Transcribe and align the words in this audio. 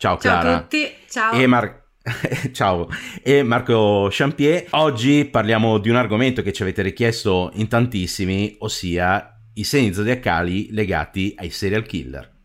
Ciao 0.00 0.16
Clara. 0.16 0.40
Ciao 0.40 0.54
a 0.54 0.60
tutti, 0.60 0.94
ciao. 1.10 1.32
E, 1.34 1.46
Mar- 1.46 1.82
Ciao, 2.52 2.88
e 3.22 3.42
Marco 3.42 4.08
Champier. 4.10 4.64
Oggi 4.70 5.26
parliamo 5.26 5.76
di 5.76 5.90
un 5.90 5.96
argomento 5.96 6.40
che 6.40 6.54
ci 6.54 6.62
avete 6.62 6.80
richiesto 6.80 7.50
in 7.56 7.68
tantissimi, 7.68 8.56
ossia 8.60 9.38
i 9.52 9.62
segni 9.62 9.92
zodiacali 9.92 10.72
legati 10.72 11.34
ai 11.36 11.50
serial 11.50 11.84
killer. 11.84 12.38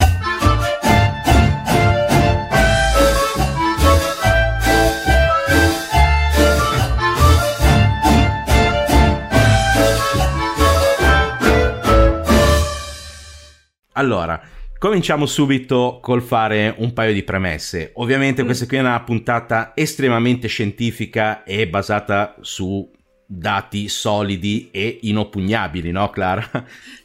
Allora, 13.93 14.41
cominciamo 14.85 15.25
subito 15.25 15.97
col 15.99 16.21
fare 16.21 16.75
un 16.77 16.93
paio 16.93 17.11
di 17.11 17.23
premesse. 17.23 17.89
Ovviamente 17.95 18.43
Mm. 18.43 18.45
questa 18.45 18.67
qui 18.67 18.77
è 18.77 18.81
una 18.81 19.01
puntata 19.01 19.71
estremamente 19.73 20.47
scientifica 20.47 21.43
e 21.43 21.67
basata 21.67 22.35
su 22.41 22.87
dati 23.25 23.89
solidi 23.89 24.69
e 24.71 24.99
inoppugnabili, 25.01 25.89
no 25.89 26.11
Clara? 26.11 26.47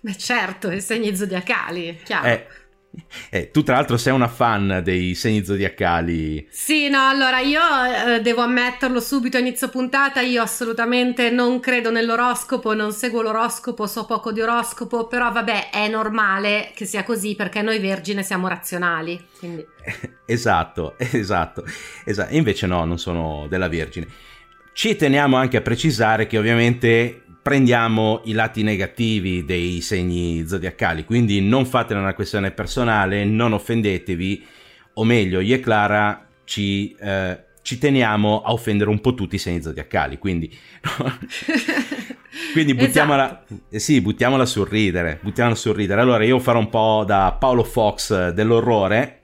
Beh, 0.03 0.17
certo, 0.19 0.71
i 0.71 0.83
segni 0.83 1.17
zodiacali, 1.17 1.99
chiaro. 2.05 2.27
Eh, 2.27 2.47
eh, 3.31 3.51
tu 3.51 3.63
tra 3.63 3.77
l'altro 3.77 3.97
sei 3.97 4.13
una 4.13 4.29
fan 4.29 4.81
dei 4.83 5.15
segni 5.15 5.45
zodiacali. 5.45 6.47
Sì, 6.51 6.89
no, 6.89 7.09
allora 7.09 7.41
io 7.41 7.61
eh, 8.07 8.21
devo 8.21 8.43
ammetterlo 8.43 9.01
subito 9.01 9.37
a 9.37 9.41
inizio 9.41 9.69
puntata, 9.69 10.21
io 10.21 10.43
assolutamente 10.43 11.31
non 11.31 11.61
credo 11.61 11.91
nell'oroscopo, 11.91 12.75
non 12.75 12.93
seguo 12.93 13.23
l'oroscopo, 13.23 13.87
so 13.87 14.07
poco 14.07 14.33
di 14.33 14.41
oroscopo, 14.41 15.07
però 15.07 15.31
vabbè, 15.31 15.71
è 15.71 15.89
normale 15.89 16.73
che 16.75 16.85
sia 16.85 17.05
così 17.05 17.35
perché 17.35 17.63
noi 17.63 17.79
vergine 17.79 18.23
siamo 18.23 18.49
razionali, 18.49 19.23
quindi... 19.39 19.67
Esatto, 20.31 20.95
esatto, 20.99 21.65
esatto. 22.05 22.35
Invece 22.35 22.69
no, 22.69 22.85
non 22.85 22.99
sono 22.99 23.47
della 23.49 23.69
Vergine. 23.69 24.07
Ci 24.73 24.95
teniamo 24.95 25.37
anche 25.37 25.57
a 25.57 25.61
precisare 25.61 26.29
che 26.29 26.39
ovviamente 26.39 27.25
prendiamo 27.43 28.21
i 28.25 28.33
lati 28.33 28.63
negativi 28.63 29.45
dei 29.45 29.81
segni 29.81 30.47
zodiacali, 30.47 31.05
quindi 31.05 31.41
non 31.41 31.67
fatene 31.67 32.01
una 32.01 32.15
questione 32.15 32.51
personale, 32.51 33.25
non 33.25 33.53
offendetevi, 33.53 34.47
o 34.95 35.05
meglio, 35.05 35.41
io 35.41 35.55
e 35.55 35.61
Clara 35.61 36.27
ci, 36.45 36.95
eh, 37.01 37.45
ci 37.63 37.79
teniamo 37.79 38.43
a 38.43 38.53
offendere 38.53 38.91
un 38.91 39.01
po' 39.01 39.15
tutti 39.15 39.37
i 39.37 39.39
segni 39.39 39.63
zodiacali, 39.63 40.19
quindi... 40.19 40.57
Quindi 42.53 42.75
buttiamola, 42.75 43.45
eh 43.71 43.79
sì, 43.79 44.01
buttiamola 44.01 44.47
sul 44.47 44.67
ridere, 44.67 45.19
buttiamola 45.21 45.55
sul 45.55 45.75
ridere. 45.75 46.01
Allora 46.01 46.25
io 46.25 46.39
farò 46.39 46.59
un 46.59 46.69
po' 46.69 47.05
da 47.07 47.37
Paolo 47.39 47.65
Fox 47.65 48.31
dell'orrore 48.31 49.23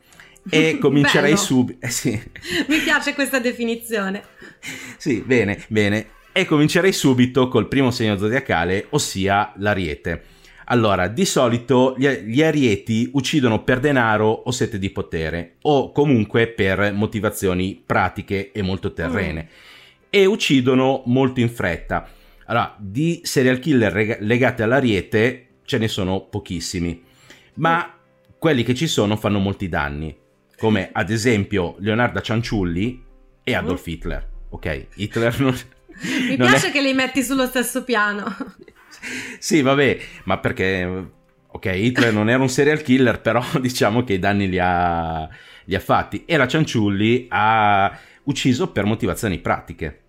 e 0.51 0.79
comincerei 0.81 1.37
subito. 1.37 1.87
Eh, 1.87 1.91
sì. 1.91 2.21
Mi 2.69 2.79
piace 2.79 3.15
questa 3.15 3.39
definizione. 3.39 4.23
sì, 4.97 5.23
bene, 5.25 5.65
bene. 5.69 6.15
E 6.37 6.45
comincerei 6.45 6.93
subito 6.93 7.49
col 7.49 7.67
primo 7.67 7.91
segno 7.91 8.19
zodiacale, 8.19 8.89
ossia 8.91 9.55
l'ariete. 9.57 10.23
Allora, 10.67 11.09
di 11.09 11.25
solito 11.25 11.95
gli, 11.97 12.07
gli 12.07 12.43
arieti 12.43 13.09
uccidono 13.15 13.65
per 13.65 13.81
denaro 13.81 14.27
o 14.27 14.51
sete 14.51 14.79
di 14.79 14.91
potere, 14.91 15.55
o 15.63 15.93
comunque 15.93 16.47
per 16.47 16.93
motivazioni 16.93 17.83
pratiche 17.83 18.53
e 18.53 18.61
molto 18.61 18.93
terrene, 18.93 19.49
e 20.11 20.27
uccidono 20.27 21.05
molto 21.07 21.41
in 21.41 21.49
fretta. 21.49 22.07
Allora, 22.45 22.77
di 22.79 23.21
serial 23.23 23.59
killer 23.59 23.91
rega- 23.91 24.19
legati 24.21 24.61
all'ariete 24.61 25.47
ce 25.65 25.79
ne 25.79 25.89
sono 25.89 26.21
pochissimi, 26.21 27.03
ma 27.55 27.99
quelli 28.39 28.63
che 28.63 28.75
ci 28.75 28.89
sono 28.89 29.17
fanno 29.17 29.39
molti 29.39 29.71
danni, 29.71 30.15
come 30.59 30.91
ad 30.93 31.09
esempio 31.09 31.77
Leonardo 31.79 32.21
Cianciulli 32.21 33.03
e 33.43 33.55
Adolf 33.55 33.87
Hitler. 33.87 34.29
Ok, 34.51 34.87
Hitler 34.97 35.41
non... 35.41 35.57
Mi 36.03 36.37
non 36.37 36.49
piace 36.49 36.69
è- 36.69 36.71
che 36.73 36.81
li 36.83 36.93
metti 36.93 37.23
sullo 37.23 37.47
stesso 37.47 37.85
piano. 37.85 38.35
Sì, 39.39 39.63
vabbè, 39.63 39.99
ma 40.25 40.39
perché... 40.39 41.11
Ok, 41.57 41.67
Hitler 41.75 42.13
non 42.13 42.29
era 42.29 42.43
un 42.43 42.51
serial 42.51 42.83
killer, 42.83 43.21
però 43.21 43.43
diciamo 43.61 44.05
che 44.05 44.15
i 44.15 44.19
danni 44.19 44.49
li 44.49 44.59
ha, 44.59 45.27
li 45.65 45.75
ha 45.75 45.81
fatti. 45.81 46.25
E 46.27 46.37
la 46.37 46.47
Cianciulli 46.47 47.27
ha 47.31 47.99
ucciso 48.25 48.71
per 48.73 48.85
motivazioni 48.85 49.39
pratiche. 49.39 50.01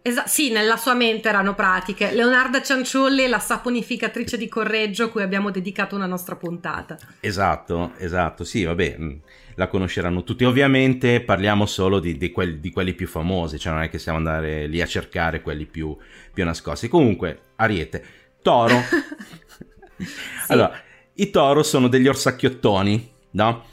Esa- 0.00 0.26
sì, 0.26 0.50
nella 0.50 0.76
sua 0.78 0.94
mente 0.94 1.28
erano 1.28 1.54
pratiche. 1.54 2.12
Leonardo 2.12 2.62
Cianciulli, 2.62 3.26
la 3.26 3.38
saponificatrice 3.38 4.38
di 4.38 4.48
Correggio, 4.48 5.04
a 5.04 5.10
cui 5.10 5.22
abbiamo 5.22 5.50
dedicato 5.50 5.94
una 5.94 6.06
nostra 6.06 6.36
puntata. 6.36 6.96
Esatto, 7.20 7.94
esatto, 7.98 8.44
sì, 8.44 8.64
vabbè, 8.64 8.96
mh, 8.98 9.20
la 9.54 9.68
conosceranno 9.68 10.24
tutti. 10.24 10.44
Ovviamente 10.44 11.20
parliamo 11.20 11.66
solo 11.66 12.00
di, 12.00 12.16
di 12.16 12.30
quelli, 12.30 12.60
di 12.60 12.70
quelli 12.70 12.94
più 12.94 13.06
famosi, 13.06 13.58
cioè 13.58 13.72
non 13.72 13.82
è 13.82 13.88
che 13.88 13.98
stiamo 13.98 14.18
andare 14.18 14.66
lì 14.66 14.80
a 14.80 14.86
cercare 14.86 15.40
quelli 15.42 15.66
più, 15.66 15.96
più 16.32 16.44
nascosti. 16.44 16.88
Comunque, 16.88 17.40
Ariete, 17.56 18.04
Toro. 18.42 18.76
Allora, 20.48 20.72
i 21.14 21.30
Toro 21.30 21.62
sono 21.62 21.88
degli 21.88 22.08
orsacchiottoni, 22.08 23.10
no? 23.32 23.66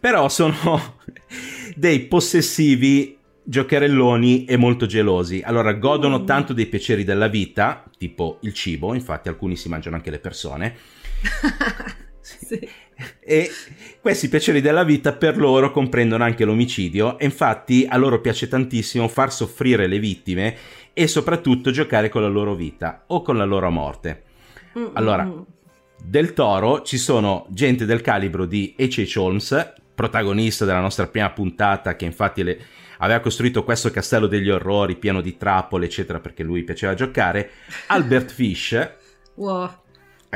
Però 0.00 0.28
sono 0.28 0.98
dei 1.74 2.00
possessivi 2.00 3.18
giocherelloni 3.42 4.44
e 4.44 4.56
molto 4.56 4.86
gelosi. 4.86 5.42
Allora, 5.44 5.72
godono 5.74 6.20
Mm. 6.20 6.26
tanto 6.26 6.52
dei 6.52 6.66
piaceri 6.66 7.04
della 7.04 7.28
vita, 7.28 7.84
tipo 7.98 8.38
il 8.42 8.52
cibo, 8.54 8.94
infatti 8.94 9.28
alcuni 9.28 9.56
si 9.56 9.68
mangiano 9.68 9.96
anche 9.96 10.10
le 10.10 10.18
persone. 10.18 10.76
Sì. 12.20 12.68
E 13.20 13.50
questi 14.00 14.28
piaceri 14.28 14.60
della 14.60 14.84
vita 14.84 15.12
per 15.12 15.36
loro 15.36 15.70
comprendono 15.70 16.24
anche 16.24 16.44
l'omicidio 16.44 17.18
e 17.18 17.26
infatti 17.26 17.86
a 17.88 17.96
loro 17.96 18.20
piace 18.20 18.48
tantissimo 18.48 19.06
far 19.08 19.32
soffrire 19.32 19.86
le 19.86 19.98
vittime 19.98 20.56
e 20.94 21.06
soprattutto 21.06 21.70
giocare 21.70 22.08
con 22.08 22.22
la 22.22 22.28
loro 22.28 22.54
vita 22.54 23.04
o 23.08 23.20
con 23.20 23.36
la 23.36 23.44
loro 23.44 23.70
morte. 23.70 24.22
Allora. 24.94 25.30
Del 25.98 26.34
Toro 26.34 26.82
ci 26.82 26.98
sono 26.98 27.46
gente 27.50 27.84
del 27.84 28.00
calibro 28.00 28.44
di 28.46 28.74
H.H. 28.78 29.18
Holmes, 29.18 29.72
protagonista 29.94 30.64
della 30.64 30.80
nostra 30.80 31.06
prima 31.08 31.30
puntata, 31.30 31.96
che 31.96 32.04
infatti 32.04 32.42
le- 32.44 32.58
aveva 32.98 33.18
costruito 33.20 33.64
questo 33.64 33.90
castello 33.90 34.26
degli 34.26 34.48
orrori 34.50 34.96
pieno 34.96 35.20
di 35.20 35.36
trappole, 35.36 35.86
eccetera, 35.86 36.20
perché 36.20 36.42
lui 36.44 36.62
piaceva 36.62 36.94
giocare. 36.94 37.50
Albert 37.88 38.30
Fish, 38.30 38.90
Wow. 39.34 39.70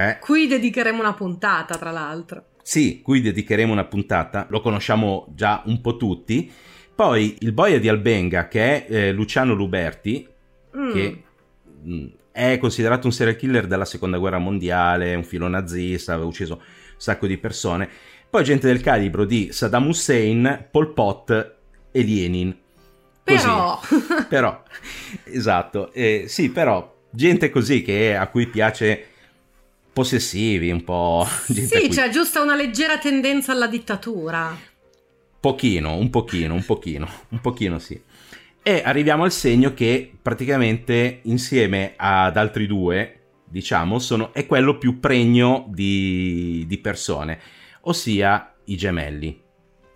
Eh, 0.09 0.19
Qui 0.21 0.47
dedicheremo 0.47 1.01
una 1.01 1.15
puntata, 1.15 1.77
tra 1.77 1.91
l'altro. 1.91 2.45
sì, 2.63 3.01
cui 3.03 3.21
dedicheremo 3.21 3.73
una 3.73 3.85
puntata, 3.85 4.47
lo 4.51 4.61
conosciamo 4.61 5.27
già 5.35 5.63
un 5.67 5.81
po' 5.81 5.97
tutti. 5.97 6.51
Poi 6.95 7.37
il 7.41 7.53
boia 7.53 7.79
di 7.81 7.89
Albenga, 7.89 8.47
che 8.49 8.87
è 8.87 8.93
eh, 8.93 9.13
Luciano 9.13 9.55
Luberti, 9.55 10.29
Mm. 10.77 10.93
che 10.93 11.23
mh, 11.83 12.07
è 12.31 12.57
considerato 12.59 13.07
un 13.09 13.13
serial 13.13 13.35
killer 13.37 13.67
della 13.67 13.85
seconda 13.85 14.19
guerra 14.19 14.39
mondiale, 14.39 15.17
un 15.17 15.25
filo 15.25 15.49
nazista, 15.49 16.13
aveva 16.13 16.29
ucciso 16.29 16.55
un 16.55 16.61
sacco 16.97 17.27
di 17.27 17.39
persone. 17.39 17.89
Poi 18.31 18.45
gente 18.45 18.69
del 18.69 18.81
calibro 18.81 19.25
di 19.25 19.49
Saddam 19.51 19.89
Hussein, 19.89 20.67
Pol 20.71 20.93
Pot 20.93 21.55
e 21.91 22.05
Lenin. 22.05 22.57
Così. 23.25 23.45
Però, 23.45 23.81
Però, 24.29 24.63
esatto, 25.25 25.93
eh, 25.93 26.25
sì, 26.29 26.51
però 26.51 26.97
gente 27.11 27.51
così 27.51 27.83
che 27.83 28.15
a 28.15 28.29
cui 28.29 28.47
piace 28.47 29.09
possessivi, 29.93 30.71
un 30.71 30.85
po' 30.85 31.27
sì, 31.47 31.89
c'è 31.89 32.09
giusta 32.11 32.41
una 32.43 32.55
leggera 32.55 32.99
tendenza 32.99 33.53
alla 33.53 33.67
dittatura. 33.67 34.57
Pochino, 35.41 35.97
un 35.97 36.11
pochino, 36.11 36.55
un 36.55 36.65
pochino, 36.65 37.09
un 37.31 37.41
pochino 37.41 37.79
sì. 37.79 38.01
E 38.63 38.83
arriviamo 38.85 39.25
al 39.25 39.33
segno 39.33 39.73
che 39.73 40.13
praticamente 40.21 41.21
insieme 41.23 41.95
ad 41.97 42.37
altri 42.37 42.67
due, 42.67 43.21
diciamo, 43.45 43.99
sono, 43.99 44.35
è 44.35 44.45
quello 44.47 44.77
più 44.77 45.01
pregno 45.01 45.65
di, 45.69 46.65
di 46.69 46.79
persone, 46.79 47.41
ossia 47.83 48.55
i 48.65 48.77
gemelli. 48.77 49.41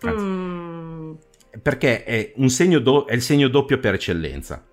Anzi, 0.01 0.23
Mm, 0.23 1.13
Perché 1.61 2.03
è, 2.03 2.33
un 2.35 2.49
segno 2.49 2.79
do- 2.79 3.05
è 3.05 3.13
il 3.13 3.21
segno 3.21 3.47
doppio 3.47 3.79
per 3.79 3.93
eccellenza, 3.93 4.63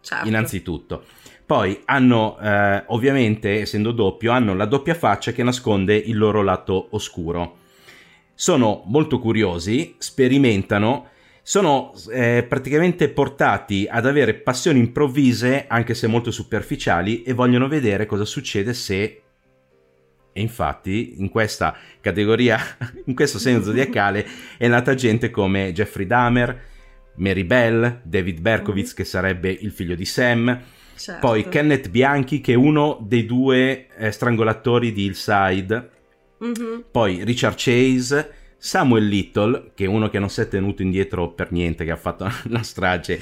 certo. 0.00 0.26
innanzitutto. 0.26 1.04
Poi 1.50 1.82
hanno, 1.86 2.38
eh, 2.38 2.84
ovviamente, 2.86 3.62
essendo 3.62 3.90
doppio, 3.90 4.30
hanno 4.30 4.54
la 4.54 4.66
doppia 4.66 4.94
faccia 4.94 5.32
che 5.32 5.42
nasconde 5.42 5.96
il 5.96 6.16
loro 6.16 6.42
lato 6.42 6.88
oscuro. 6.90 7.56
Sono 8.34 8.84
molto 8.86 9.18
curiosi, 9.18 9.96
sperimentano, 9.98 11.08
sono 11.42 11.92
eh, 12.12 12.44
praticamente 12.48 13.08
portati 13.08 13.88
ad 13.90 14.06
avere 14.06 14.34
passioni 14.34 14.78
improvvise, 14.78 15.64
anche 15.66 15.94
se 15.94 16.06
molto 16.06 16.30
superficiali, 16.30 17.24
e 17.24 17.32
vogliono 17.32 17.66
vedere 17.66 18.06
cosa 18.06 18.24
succede 18.24 18.72
se... 18.72 19.22
E 20.32 20.40
infatti, 20.40 21.14
in 21.18 21.28
questa 21.28 21.76
categoria, 22.00 22.60
in 23.06 23.14
questo 23.16 23.40
segno 23.40 23.60
zodiacale, 23.60 24.24
è 24.56 24.68
nata 24.68 24.94
gente 24.94 25.30
come 25.30 25.72
Jeffrey 25.72 26.06
Dahmer, 26.06 26.68
Mary 27.20 27.44
Bell, 27.44 28.00
David 28.02 28.40
Berkowitz, 28.40 28.94
che 28.94 29.04
sarebbe 29.04 29.50
il 29.50 29.70
figlio 29.70 29.94
di 29.94 30.04
Sam, 30.04 30.60
Certo. 30.96 31.26
poi 31.26 31.48
Kenneth 31.48 31.88
Bianchi, 31.88 32.40
che 32.40 32.52
è 32.52 32.56
uno 32.56 32.98
dei 33.00 33.24
due 33.24 33.86
eh, 33.96 34.10
strangolatori 34.10 34.92
di 34.92 35.04
Hillside, 35.04 35.90
Mhm. 36.38 36.84
poi 36.90 37.22
Richard 37.24 37.54
Chase, 37.58 38.32
Samuel 38.56 39.06
Little, 39.06 39.72
che 39.74 39.84
è 39.84 39.88
uno 39.88 40.08
che 40.08 40.18
non 40.18 40.30
si 40.30 40.40
è 40.40 40.48
tenuto 40.48 40.82
indietro 40.82 41.30
per 41.30 41.52
niente, 41.52 41.84
che 41.84 41.90
ha 41.90 41.96
fatto 41.96 42.26
una 42.48 42.62
strage 42.62 43.18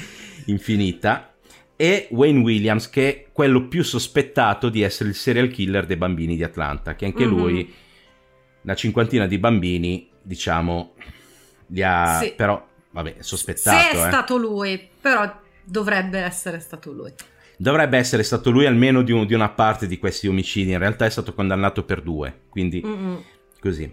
infinita, 0.46 1.34
e 1.76 2.06
Wayne 2.10 2.40
Williams, 2.40 2.88
che 2.90 3.08
è 3.08 3.26
quello 3.32 3.66
più 3.68 3.82
sospettato 3.82 4.68
di 4.68 4.82
essere 4.82 5.08
il 5.10 5.14
serial 5.14 5.48
killer 5.48 5.86
dei 5.86 5.96
bambini 5.96 6.36
di 6.36 6.42
Atlanta, 6.44 6.94
che 6.96 7.04
anche 7.04 7.24
Mhm. 7.26 7.30
lui, 7.36 7.72
una 8.62 8.74
cinquantina 8.74 9.26
di 9.26 9.38
bambini, 9.38 10.08
diciamo, 10.22 10.94
li 11.68 11.82
ha... 11.82 12.18
Sì. 12.20 12.32
però, 12.36 12.66
vabbè, 13.02 13.16
sospettato. 13.20 13.78
Se 13.78 13.90
è 13.90 13.94
eh. 13.94 14.08
stato 14.08 14.36
lui, 14.36 14.88
però 15.00 15.40
dovrebbe 15.64 16.18
essere 16.18 16.60
stato 16.60 16.92
lui. 16.92 17.12
Dovrebbe 17.56 17.98
essere 17.98 18.22
stato 18.22 18.50
lui 18.50 18.66
almeno 18.66 19.02
di, 19.02 19.12
un- 19.12 19.26
di 19.26 19.34
una 19.34 19.48
parte 19.48 19.86
di 19.86 19.98
questi 19.98 20.28
omicidi, 20.28 20.72
in 20.72 20.78
realtà 20.78 21.06
è 21.06 21.10
stato 21.10 21.34
condannato 21.34 21.84
per 21.84 22.02
due, 22.02 22.42
quindi 22.48 22.82
Mm-mm. 22.84 23.22
così. 23.60 23.92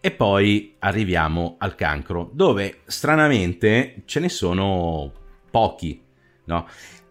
E 0.00 0.10
poi 0.12 0.74
arriviamo 0.80 1.56
al 1.58 1.74
cancro, 1.74 2.30
dove 2.32 2.80
stranamente 2.86 4.02
ce 4.04 4.20
ne 4.20 4.28
sono 4.28 5.12
pochi, 5.50 6.00
no? 6.44 6.68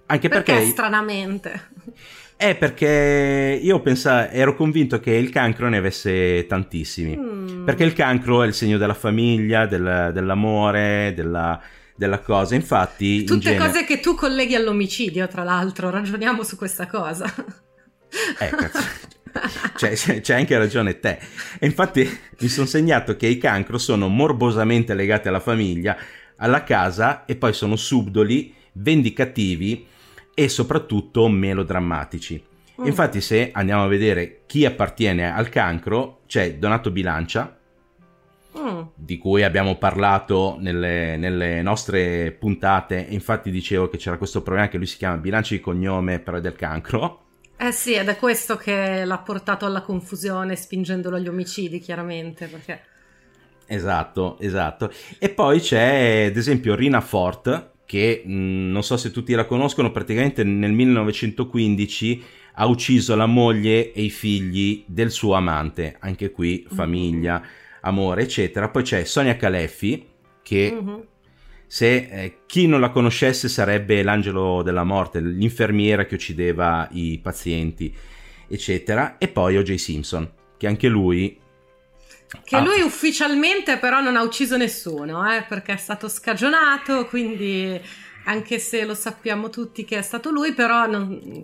Anche 0.07 0.29
Perché, 0.29 0.53
perché, 0.53 0.67
stranamente. 0.69 1.69
è 2.37 2.55
perché 2.55 3.59
io 3.61 3.81
pensa, 3.81 4.29
ero 4.31 4.55
convinto 4.55 4.99
che 4.99 5.11
il 5.11 5.29
cancro 5.29 5.67
ne 5.67 5.77
avesse 5.77 6.45
tantissimi. 6.47 7.17
Mm. 7.17 7.65
Perché 7.65 7.83
il 7.83 7.93
cancro 7.93 8.43
è 8.43 8.47
il 8.47 8.53
segno 8.53 8.77
della 8.77 8.93
famiglia, 8.93 9.65
del- 9.65 10.11
dell'amore, 10.13 11.11
della, 11.15 11.59
della 11.95 12.19
cosa. 12.19 12.55
Infatti, 12.55 13.21
in 13.21 13.25
Tutte 13.25 13.39
genere- 13.51 13.65
cose 13.67 13.83
che 13.83 13.99
tu 13.99 14.15
colleghi 14.15 14.55
all'omicidio, 14.55 15.27
tra 15.27 15.43
l'altro, 15.43 15.89
ragioniamo 15.89 16.43
su 16.43 16.55
questa 16.55 16.85
cosa. 16.87 17.25
Eh, 18.39 18.49
cazzo. 18.49 18.79
Cioè, 19.75 20.21
c'è, 20.21 20.33
anche 20.33 20.57
ragione 20.57 20.99
te. 20.99 21.19
E 21.59 21.65
infatti 21.65 22.07
mi 22.39 22.47
sono 22.47 22.65
segnato 22.65 23.15
che 23.15 23.27
i 23.27 23.37
cancro 23.37 23.77
sono 23.77 24.07
morbosamente 24.07 24.93
legati 24.93 25.27
alla 25.27 25.39
famiglia, 25.39 25.97
alla 26.37 26.63
casa 26.63 27.25
e 27.25 27.35
poi 27.35 27.53
sono 27.53 27.75
subdoli, 27.75 28.53
vendicativi 28.73 29.85
e 30.33 30.49
soprattutto 30.49 31.27
melodrammatici. 31.27 32.41
Mm. 32.81 32.85
Infatti 32.85 33.21
se 33.21 33.51
andiamo 33.53 33.83
a 33.83 33.87
vedere 33.87 34.41
chi 34.45 34.65
appartiene 34.65 35.31
al 35.31 35.49
cancro, 35.49 36.21
c'è 36.27 36.55
Donato 36.55 36.91
Bilancia, 36.91 37.57
Mm. 38.57 38.83
di 38.95 39.17
cui 39.17 39.43
abbiamo 39.43 39.75
parlato 39.75 40.55
nelle, 40.59 41.17
nelle 41.17 41.61
nostre 41.61 42.31
puntate, 42.31 43.05
e 43.05 43.13
infatti 43.13 43.51
dicevo 43.51 43.89
che 43.89 43.97
c'era 43.97 44.17
questo 44.17 44.41
problema 44.41 44.69
che 44.69 44.77
lui 44.77 44.85
si 44.85 44.95
chiama 44.95 45.17
Bilancia 45.17 45.55
di 45.55 45.59
cognome, 45.59 46.19
però 46.19 46.37
è 46.37 46.41
del 46.41 46.55
cancro. 46.55 47.24
Eh 47.57 47.71
sì, 47.71 47.93
ed 47.93 48.09
è 48.09 48.17
questo 48.17 48.57
che 48.57 49.05
l'ha 49.05 49.17
portato 49.19 49.65
alla 49.65 49.81
confusione, 49.81 50.55
spingendolo 50.55 51.15
agli 51.15 51.27
omicidi, 51.27 51.79
chiaramente, 51.79 52.47
perché... 52.47 52.81
Esatto, 53.67 54.37
esatto. 54.39 54.91
E 55.17 55.29
poi 55.29 55.59
c'è 55.59 56.25
ad 56.29 56.37
esempio 56.37 56.75
Rina 56.75 57.01
Fort, 57.01 57.71
che 57.85 58.21
mh, 58.25 58.71
non 58.71 58.83
so 58.83 58.97
se 58.97 59.09
tutti 59.11 59.33
la 59.33 59.45
conoscono, 59.45 59.91
praticamente 59.91 60.43
nel 60.43 60.71
1915 60.73 62.23
ha 62.57 62.65
ucciso 62.67 63.15
la 63.15 63.25
moglie 63.25 63.91
e 63.91 64.03
i 64.03 64.09
figli 64.09 64.83
del 64.87 65.11
suo 65.11 65.33
amante, 65.33 65.95
anche 65.99 66.31
qui 66.31 66.65
famiglia, 66.69 67.41
amore, 67.81 68.23
eccetera. 68.23 68.69
Poi 68.69 68.83
c'è 68.83 69.03
Sonia 69.05 69.35
Caleffi, 69.35 70.07
che 70.43 70.77
Mhm. 70.79 71.03
Se 71.67 71.95
eh, 71.95 72.37
chi 72.45 72.67
non 72.67 72.79
la 72.79 72.89
conoscesse 72.89 73.47
sarebbe 73.49 74.03
l'angelo 74.03 74.61
della 74.61 74.83
morte, 74.83 75.19
l'infermiera 75.19 76.05
che 76.05 76.15
uccideva 76.15 76.87
i 76.91 77.19
pazienti, 77.21 77.93
eccetera. 78.47 79.17
E 79.17 79.27
poi 79.27 79.57
O.J. 79.57 79.75
Simpson, 79.75 80.31
che 80.57 80.67
anche 80.67 80.87
lui 80.87 81.37
Che 82.43 82.55
Ah. 82.55 82.61
lui 82.61 82.81
ufficialmente 82.81 83.77
però 83.77 84.01
non 84.01 84.15
ha 84.17 84.21
ucciso 84.21 84.57
nessuno, 84.57 85.23
eh, 85.31 85.43
perché 85.47 85.73
è 85.73 85.77
stato 85.77 86.09
scagionato, 86.09 87.05
quindi 87.05 87.79
anche 88.25 88.59
se 88.59 88.83
lo 88.83 88.95
sappiamo 88.95 89.49
tutti 89.49 89.85
che 89.85 89.97
è 89.99 90.01
stato 90.01 90.31
lui, 90.31 90.53
però 90.53 90.85
non, 90.87 91.41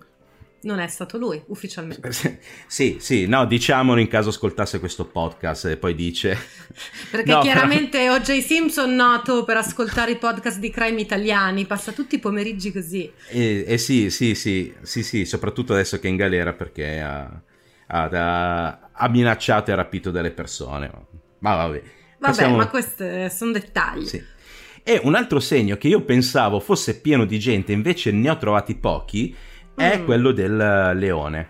non 0.63 0.79
è 0.79 0.87
stato 0.87 1.17
lui 1.17 1.41
ufficialmente. 1.47 2.39
Sì, 2.67 2.97
sì, 2.99 3.25
no, 3.27 3.45
diciamolo 3.45 3.99
in 3.99 4.07
caso 4.07 4.29
ascoltasse 4.29 4.79
questo 4.79 5.05
podcast 5.05 5.65
e 5.65 5.77
poi 5.77 5.95
dice... 5.95 6.37
Perché 7.09 7.31
No, 7.31 7.41
chiaramente 7.41 8.09
O.J. 8.09 8.39
Simpson, 8.39 8.93
noto 8.95 9.43
per 9.43 9.57
ascoltare 9.57 10.11
i 10.11 10.17
podcast 10.17 10.59
di 10.59 10.69
crime 10.69 11.01
italiani, 11.01 11.65
passa 11.65 11.91
tutti 11.91 12.15
i 12.15 12.19
pomeriggi 12.19 12.71
così. 12.71 13.11
Eh, 13.29 13.65
eh 13.67 13.77
sì, 13.77 14.09
sì, 14.09 14.35
sì, 14.35 14.73
sì, 14.81 15.03
sì, 15.03 15.25
soprattutto 15.25 15.73
adesso 15.73 15.99
che 15.99 16.07
è 16.07 16.09
in 16.11 16.15
galera 16.17 16.53
perché 16.53 17.01
ha, 17.01 17.41
ha- 17.87 18.09
ha- 18.11 18.89
ha 18.93 19.09
minacciato 19.09 19.71
e 19.71 19.75
rapito 19.75 20.11
delle 20.11 20.31
persone. 20.31 20.91
Ma 21.39 21.55
vabbè. 21.55 21.81
Vabbè, 21.81 21.83
passiamo- 22.19 22.57
ma 22.57 22.67
questi 22.69 23.29
sono 23.29 23.51
dettagli. 23.51 24.05
Sì. 24.05 24.23
E 24.83 24.99
un 25.03 25.13
altro 25.15 25.39
segno 25.39 25.77
che 25.77 25.87
io 25.87 26.01
pensavo 26.03 26.59
fosse 26.59 26.99
pieno 26.99 27.25
di 27.25 27.37
gente, 27.37 27.71
invece 27.71 28.11
ne 28.11 28.29
ho 28.29 28.37
trovati 28.37 28.75
pochi, 28.75 29.35
è 29.75 29.97
Mm. 29.99 30.05
quello 30.05 30.31
del 30.31 30.91
leone. 30.95 31.49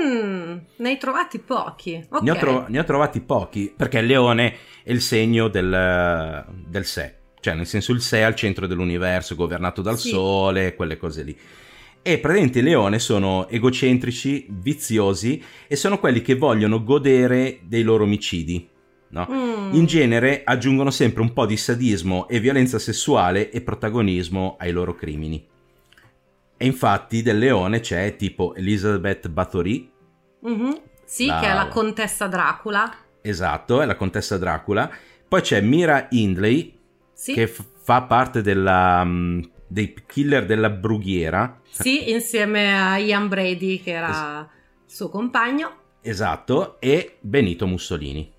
Mm, 0.00 0.56
ne 0.76 0.88
hai 0.88 0.98
trovati 0.98 1.38
pochi. 1.38 2.04
Ok. 2.08 2.22
Ne, 2.22 2.30
ho 2.30 2.36
tro- 2.36 2.64
ne 2.68 2.78
ho 2.78 2.84
trovati 2.84 3.20
pochi 3.20 3.72
perché 3.74 3.98
il 3.98 4.06
leone 4.06 4.54
è 4.84 4.92
il 4.92 5.00
segno 5.00 5.48
del, 5.48 6.44
del 6.66 6.84
sé, 6.84 7.14
cioè 7.40 7.54
nel 7.54 7.66
senso 7.66 7.92
il 7.92 8.00
sé 8.00 8.18
è 8.18 8.22
al 8.22 8.34
centro 8.34 8.66
dell'universo, 8.66 9.34
governato 9.34 9.82
dal 9.82 9.98
Sì. 9.98 10.10
sole, 10.10 10.74
quelle 10.74 10.96
cose 10.96 11.22
lì. 11.22 11.36
E 12.00 12.18
praticamente 12.18 12.60
i 12.60 12.62
leone 12.62 12.98
sono 13.00 13.48
egocentrici, 13.48 14.46
viziosi 14.50 15.42
e 15.66 15.74
sono 15.76 15.98
quelli 15.98 16.22
che 16.22 16.36
vogliono 16.36 16.82
godere 16.84 17.58
dei 17.64 17.82
loro 17.82 18.04
omicidi. 18.04 18.68
No? 19.10 19.26
Mm. 19.30 19.74
In 19.74 19.86
genere 19.86 20.42
aggiungono 20.44 20.90
sempre 20.90 21.22
un 21.22 21.32
po' 21.32 21.46
di 21.46 21.56
sadismo 21.56 22.28
e 22.28 22.40
violenza 22.40 22.78
sessuale 22.78 23.50
e 23.50 23.62
protagonismo 23.62 24.56
ai 24.58 24.70
loro 24.70 24.94
crimini. 24.94 25.44
E 26.60 26.66
infatti 26.66 27.22
del 27.22 27.38
leone 27.38 27.80
c'è 27.80 28.16
tipo 28.16 28.54
Elizabeth 28.54 29.28
Bathory, 29.28 29.90
Mhm. 30.40 30.80
Sì, 31.04 31.26
La- 31.26 31.38
che 31.40 31.46
è 31.46 31.54
la 31.54 31.68
contessa 31.68 32.26
Dracula. 32.26 32.92
esatto, 33.22 33.80
è 33.80 33.86
la 33.86 33.96
contessa 33.96 34.36
Dracula. 34.36 34.90
Poi 35.26 35.40
c'è 35.40 35.60
Mira 35.62 36.06
Hindley, 36.10 36.78
Sì, 37.12 37.32
che 37.32 37.46
f- 37.46 37.64
fa 37.82 38.02
parte 38.02 38.42
della, 38.42 39.02
mm, 39.04 39.42
dei 39.66 39.94
killer 40.06 40.44
della 40.46 40.68
brughiera. 40.70 41.60
sì, 41.70 42.10
insieme 42.10 42.78
a 42.78 42.98
Ian 42.98 43.28
Brady, 43.28 43.80
che 43.80 43.92
era 43.92 44.40
il 44.84 44.90
suo 44.92 45.08
compagno. 45.08 45.76
Esatto, 46.02 46.78
e 46.80 47.16
Benito 47.20 47.66
Mussolini. 47.66 48.30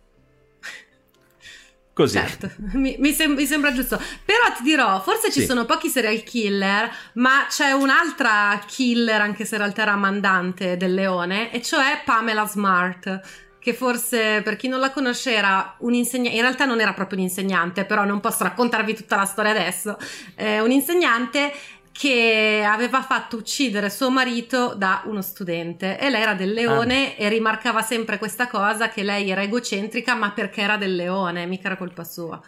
Così. 2.00 2.14
Certo, 2.16 2.50
mi, 2.78 2.96
mi 2.98 3.12
sem- 3.12 3.34
mi 3.34 3.46
sembra 3.46 3.74
giusto. 3.74 3.98
Però 4.24 4.54
ti 4.56 4.64
dirò, 4.64 5.02
forse 5.02 5.30
ci 5.34 5.42
Sì. 5.42 5.46
sono 5.46 5.66
pochi 5.66 5.90
serial 5.90 6.24
killer, 6.24 6.90
ma 7.16 7.46
c'è 7.50 7.72
un'altra 7.72 8.58
killer, 8.66 9.20
anche 9.20 9.44
se 9.44 9.56
in 9.56 9.62
realtà 9.62 9.82
era 9.82 9.96
mandante 9.98 10.78
del 10.78 10.94
leone, 10.94 11.52
e 11.52 11.62
cioè 11.62 12.02
Pamela 12.06 12.48
Smart. 12.48 13.20
Che 13.60 13.74
forse 13.74 14.42
per 14.42 14.56
chi 14.56 14.70
non 14.70 14.80
la 14.80 14.90
conosce 14.92 15.34
era 15.34 15.76
un 15.80 15.94
insegnante, 15.94 16.34
in 16.38 16.42
realtà 16.42 16.64
non 16.64 16.80
era 16.80 16.94
proprio 16.94 17.18
un 17.18 17.26
insegnante, 17.26 17.84
però 17.84 18.06
non 18.06 18.22
posso 18.22 18.44
raccontarvi 18.46 18.96
tutta 18.96 19.18
la 19.18 19.26
storia 19.26 19.52
adesso. 19.52 19.98
È 20.34 20.60
un 20.60 20.72
insegnante 20.72 21.52
che 22.00 22.64
aveva 22.66 23.02
fatto 23.02 23.36
uccidere 23.36 23.90
suo 23.90 24.10
marito 24.10 24.74
da 24.74 25.02
uno 25.04 25.22
studente 25.22 26.00
e 26.00 26.10
lei 26.10 26.22
era 26.22 26.34
del 26.34 26.54
leone 26.54 27.18
e 27.18 27.28
rimarcava 27.28 27.82
sempre 27.82 28.18
questa 28.18 28.48
cosa 28.48 28.88
che 28.88 29.04
lei 29.04 29.30
era 29.30 29.42
egocentrica 29.42 30.16
ma 30.16 30.32
perché 30.32 30.62
era 30.62 30.78
del 30.78 30.96
leone, 30.96 31.46
mica 31.46 31.66
era 31.68 31.76
colpa 31.76 32.06
sua. 32.06 32.42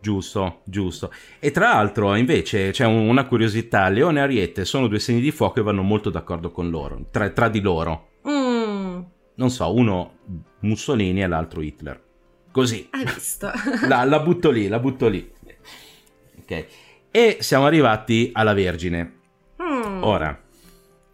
Giusto, 0.00 0.62
giusto. 0.64 1.12
E 1.38 1.52
tra 1.52 1.74
l'altro, 1.74 2.16
invece, 2.16 2.70
c'è 2.72 2.84
un- 2.84 3.08
una 3.08 3.26
curiosità: 3.26 3.88
Leone 3.88 4.18
e 4.18 4.22
Ariete 4.22 4.64
sono 4.64 4.88
due 4.88 4.98
segni 4.98 5.20
di 5.20 5.30
fuoco 5.30 5.60
e 5.60 5.62
vanno 5.62 5.82
molto 5.82 6.10
d'accordo 6.10 6.50
con 6.50 6.68
loro, 6.68 7.06
tra, 7.12 7.28
tra 7.30 7.48
di 7.48 7.60
loro. 7.60 8.08
Mm, 8.28 9.00
Non 9.36 9.50
so, 9.50 9.72
uno 9.72 10.14
Mussolini 10.60 11.22
e 11.22 11.28
l'altro 11.28 11.62
Hitler. 11.62 12.02
Così. 12.50 12.88
hai 12.90 13.04
visto? 13.04 13.48
La, 13.86 14.02
la 14.02 14.18
butto 14.18 14.50
lì, 14.50 14.66
la 14.66 14.80
butto 14.80 15.06
lì. 15.08 15.30
Ok. 16.40 16.66
E 17.10 17.38
siamo 17.40 17.64
arrivati 17.66 18.30
alla 18.32 18.52
Vergine. 18.54 19.12
Mm, 19.62 20.02
Ora, 20.02 20.38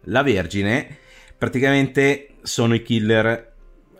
la 0.05 0.21
Vergine 0.23 0.97
praticamente 1.37 2.35
sono 2.41 2.73
i 2.73 2.81
killer, 2.83 3.53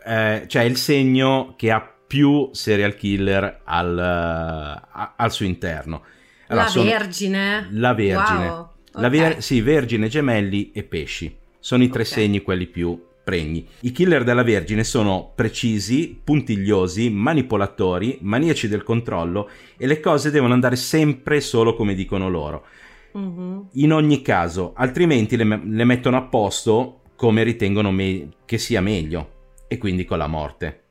eh, 0.04 0.44
cioè 0.46 0.62
il 0.62 0.76
segno 0.76 1.54
che 1.56 1.70
ha 1.70 1.80
più 2.06 2.50
serial 2.52 2.94
killer 2.94 3.60
al, 3.64 3.98
a- 3.98 5.14
al 5.16 5.32
suo 5.32 5.46
interno. 5.46 6.02
Allora, 6.48 6.70
la 6.74 6.82
Vergine. 6.82 7.68
La 7.70 7.94
Vergine. 7.94 8.48
Wow, 8.48 8.68
La 8.92 9.08
ver- 9.08 9.38
sì, 9.38 9.60
Vergine, 9.62 10.08
Gemelli 10.08 10.70
e 10.72 10.82
Pesci. 10.84 11.34
Sono 11.58 11.82
i 11.82 11.88
tre 11.88 12.02
Ok. 12.02 12.08
segni 12.08 12.42
quelli 12.42 12.66
più 12.66 13.02
pregni. 13.24 13.66
I 13.80 13.90
killer 13.90 14.22
della 14.22 14.42
Vergine 14.42 14.84
sono 14.84 15.32
precisi, 15.34 16.20
puntigliosi, 16.22 17.08
manipolatori, 17.10 18.18
maniaci 18.20 18.68
del 18.68 18.82
controllo 18.82 19.48
e 19.76 19.86
le 19.86 19.98
cose 19.98 20.30
devono 20.30 20.52
andare 20.52 20.76
sempre 20.76 21.40
solo 21.40 21.74
come 21.74 21.94
dicono 21.94 22.28
loro. 22.28 22.66
Mhm. 23.12 23.68
In 23.72 23.92
ogni 23.92 24.20
caso, 24.22 24.72
altrimenti 24.76 25.36
le, 25.36 25.44
le 25.64 25.84
mettono 25.84 26.16
a 26.18 26.22
posto 26.22 27.00
come 27.16 27.42
ritengono 27.42 27.90
me- 27.90 28.28
che 28.44 28.58
sia 28.58 28.80
meglio 28.80 29.30
e 29.68 29.78
quindi 29.78 30.04
con 30.04 30.18
la 30.18 30.26
morte. 30.26 30.82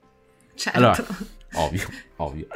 Certo. 0.56 0.78
Allora, 0.78 1.06
ovvio, 1.56 1.88
ovvio. 2.18 2.48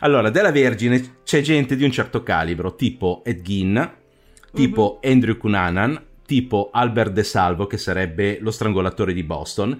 Allora, 0.00 0.30
della 0.30 0.50
Vergine 0.50 1.16
c'è 1.22 1.40
gente 1.42 1.76
di 1.76 1.84
un 1.84 1.92
certo 1.92 2.22
calibro, 2.22 2.74
tipo 2.74 3.22
Ed 3.24 3.42
Gein, 3.42 3.92
tipo 4.52 4.98
Mhm. 5.02 5.10
Andrew 5.12 5.36
Cunanan, 5.36 6.02
tipo 6.32 6.70
Albert 6.72 7.12
De 7.12 7.24
Salvo, 7.24 7.66
che 7.66 7.76
sarebbe 7.76 8.38
lo 8.40 8.50
strangolatore 8.50 9.12
di 9.12 9.22
Boston, 9.22 9.78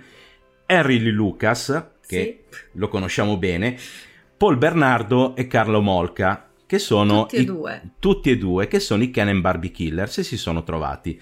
Henry 0.67 0.99
Lee 0.99 1.11
Lucas, 1.11 1.93
che 2.07 2.45
lo 2.73 2.89
conosciamo 2.89 3.39
bene, 3.39 3.75
Paul 4.37 4.59
Bernardo 4.59 5.35
e 5.35 5.47
Carlo 5.47 5.81
Molca, 5.81 6.51
che 6.67 6.79
sono 6.79 7.23
Tutti 7.23 7.37
e 7.37 7.41
i- 7.41 7.45
due. 7.47 7.83
tutti 7.99 8.31
e 8.31 8.37
due, 8.37 8.69
che 8.69 8.81
sono 8.81 9.03
i 9.03 9.11
Ken 9.11 9.41
Barbie 9.41 9.71
Killer, 9.71 10.11
se 10.11 10.23
si 10.23 10.37
sono 10.37 10.63
trovati. 10.63 11.19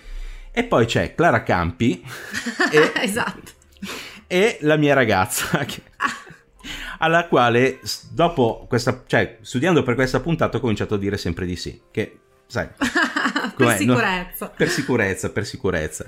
E 0.51 0.65
poi 0.65 0.85
c'è 0.87 1.15
Clara 1.15 1.45
Campi 1.45 2.03
e 2.73 2.93
esatto. 3.05 3.53
e 4.27 4.59
la 4.63 4.75
mia 4.77 4.95
ragazza 4.95 5.59
che- 5.65 5.83
alla 6.99 7.29
quale 7.29 7.79
dopo 8.11 8.67
questa 8.69 9.05
cioè 9.07 9.39
studiando 9.43 9.85
per 9.85 9.95
questa 9.95 10.19
puntata 10.19 10.57
ho 10.57 10.61
cominciato 10.61 10.95
a 10.95 10.99
dire 10.99 11.17
sempre 11.17 11.47
di 11.47 11.57
sì 11.57 11.81
che 11.91 12.19
sai 12.47 12.69
per 13.64 13.76
com'è? 13.76 13.85
No- 13.85 13.95
sicurezza. 13.95 14.49
per 14.57 14.69
sicurezza 14.69 15.31
per 15.31 15.47
sicurezza 15.47 16.07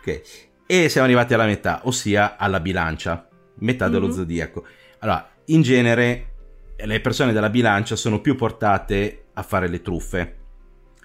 ok 0.00 0.20
e 0.66 0.88
siamo 0.88 1.06
arrivati 1.06 1.34
alla 1.34 1.46
metà 1.46 1.80
ossia 1.84 2.36
alla 2.36 2.60
bilancia 2.60 3.28
metà 3.60 3.88
dello 3.88 4.06
Mhm. 4.08 4.12
zodiaco 4.12 4.64
allora 4.98 5.30
in 5.46 5.62
genere 5.62 6.26
le 6.76 7.00
persone 7.00 7.32
della 7.32 7.50
bilancia 7.50 7.96
sono 7.96 8.20
più 8.20 8.34
portate 8.36 9.26
a 9.34 9.42
fare 9.42 9.68
le 9.68 9.80
truffe 9.82 10.36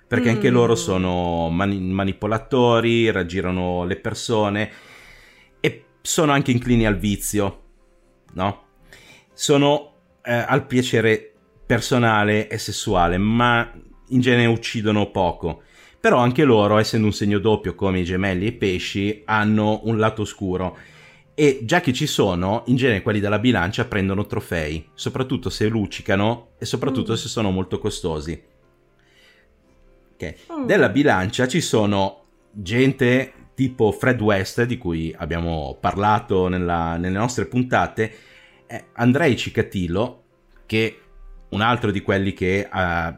perché 0.07 0.29
anche 0.29 0.51
Mm. 0.51 0.53
loro 0.53 0.75
sono 0.75 1.49
mani- 1.49 1.79
manipolatori, 1.79 3.09
raggirano 3.09 3.83
le 3.83 3.95
persone 3.95 4.71
e 5.59 5.85
sono 6.01 6.31
anche 6.33 6.51
inclini 6.51 6.85
al 6.85 6.97
vizio, 6.97 7.61
no? 8.33 8.63
Sono 9.33 9.93
eh, 10.25 10.31
al 10.33 10.67
piacere 10.67 11.33
personale 11.65 12.47
e 12.47 12.57
sessuale, 12.59 13.17
ma 13.17 13.71
in 14.09 14.21
genere 14.21 14.45
uccidono 14.45 15.09
poco. 15.09 15.63
Però 16.03 16.17
anche 16.17 16.43
loro, 16.43 16.79
essendo 16.79 17.07
un 17.07 17.13
segno 17.13 17.39
doppio 17.39 17.75
come 17.75 18.01
i 18.01 18.03
gemelli 18.03 18.43
e 18.43 18.49
i 18.49 18.51
pesci, 18.51 19.21
hanno 19.23 19.79
un 19.85 19.97
lato 19.97 20.23
oscuro. 20.23 20.77
E 21.33 21.61
già 21.63 21.79
che 21.79 21.93
ci 21.93 22.07
sono, 22.07 22.63
in 22.65 22.75
genere 22.75 23.01
quelli 23.01 23.21
della 23.21 23.39
bilancia 23.39 23.85
prendono 23.85 24.25
trofei, 24.25 24.89
soprattutto 24.95 25.49
se 25.49 25.65
luccicano 25.69 26.49
e 26.57 26.65
soprattutto 26.65 27.13
Mm. 27.13 27.15
se 27.15 27.27
sono 27.29 27.51
molto 27.51 27.79
costosi. 27.79 28.43
Ok. 30.15 30.35
Mm. 30.51 30.65
Della 30.65 30.89
bilancia 30.89 31.47
ci 31.47 31.61
sono 31.61 32.23
gente 32.51 33.31
tipo 33.55 33.93
Fred 33.93 34.19
West, 34.19 34.61
di 34.63 34.77
cui 34.77 35.15
abbiamo 35.17 35.77
parlato 35.79 36.49
nella- 36.49 36.97
nelle 36.97 37.17
nostre 37.17 37.45
puntate, 37.45 38.13
eh, 38.67 38.87
Andrei 38.95 39.37
Cicatillo, 39.37 40.23
che 40.65 40.85
è 40.87 40.95
un 41.51 41.61
altro 41.61 41.91
di 41.91 42.01
quelli 42.01 42.33
che 42.33 42.67
ah, 42.69 43.17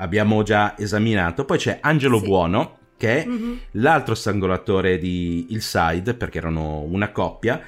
abbiamo 0.00 0.42
già 0.42 0.76
esaminato, 0.78 1.44
poi 1.44 1.58
c'è 1.58 1.78
Angelo 1.80 2.18
Sì. 2.18 2.24
Buono, 2.26 2.78
che 2.96 3.22
è 3.22 3.26
Mhm. 3.26 3.58
l'altro 3.72 4.14
strangolatore 4.14 4.98
di 4.98 5.46
Hillside, 5.50 6.14
perché 6.14 6.38
erano 6.38 6.80
una 6.80 7.10
coppia, 7.12 7.60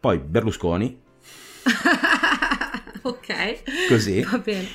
poi 0.00 0.18
Berlusconi, 0.18 1.00
ok. 3.02 3.62
Così. 3.88 4.22
Va 4.22 4.38
bene. 4.38 4.66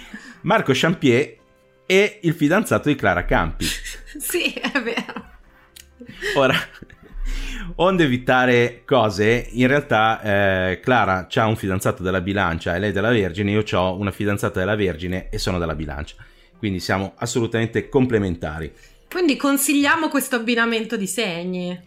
Marco 0.41 0.71
Champier 0.73 1.35
e 1.85 2.19
il 2.23 2.33
fidanzato 2.33 2.89
di 2.89 2.95
Clara 2.95 3.25
Campi. 3.25 3.65
Sì, 4.15 4.53
è 4.53 4.79
vero. 4.79 5.31
Ora, 6.35 6.53
onde 7.77 8.03
evitare 8.03 8.83
cose, 8.85 9.47
in 9.53 9.65
realtà 9.67 10.21
eh, 10.21 10.79
Clara 10.83 11.27
ha 11.33 11.45
un 11.47 11.55
fidanzato 11.55 12.03
della 12.03 12.21
bilancia 12.21 12.75
e 12.75 12.79
lei 12.79 12.91
della 12.91 13.09
Vergine, 13.09 13.49
io 13.51 13.63
ho 13.71 13.97
una 13.97 14.11
fidanzata 14.11 14.59
della 14.59 14.75
Vergine 14.75 15.29
e 15.29 15.39
sono 15.39 15.57
della 15.57 15.73
bilancia. 15.73 16.15
Quindi 16.63 16.79
siamo 16.79 17.11
assolutamente 17.17 17.89
complementari. 17.89 18.71
Quindi 19.11 19.35
consigliamo 19.35 20.07
questo 20.07 20.37
abbinamento 20.37 20.95
di 20.95 21.07
segni. 21.07 21.77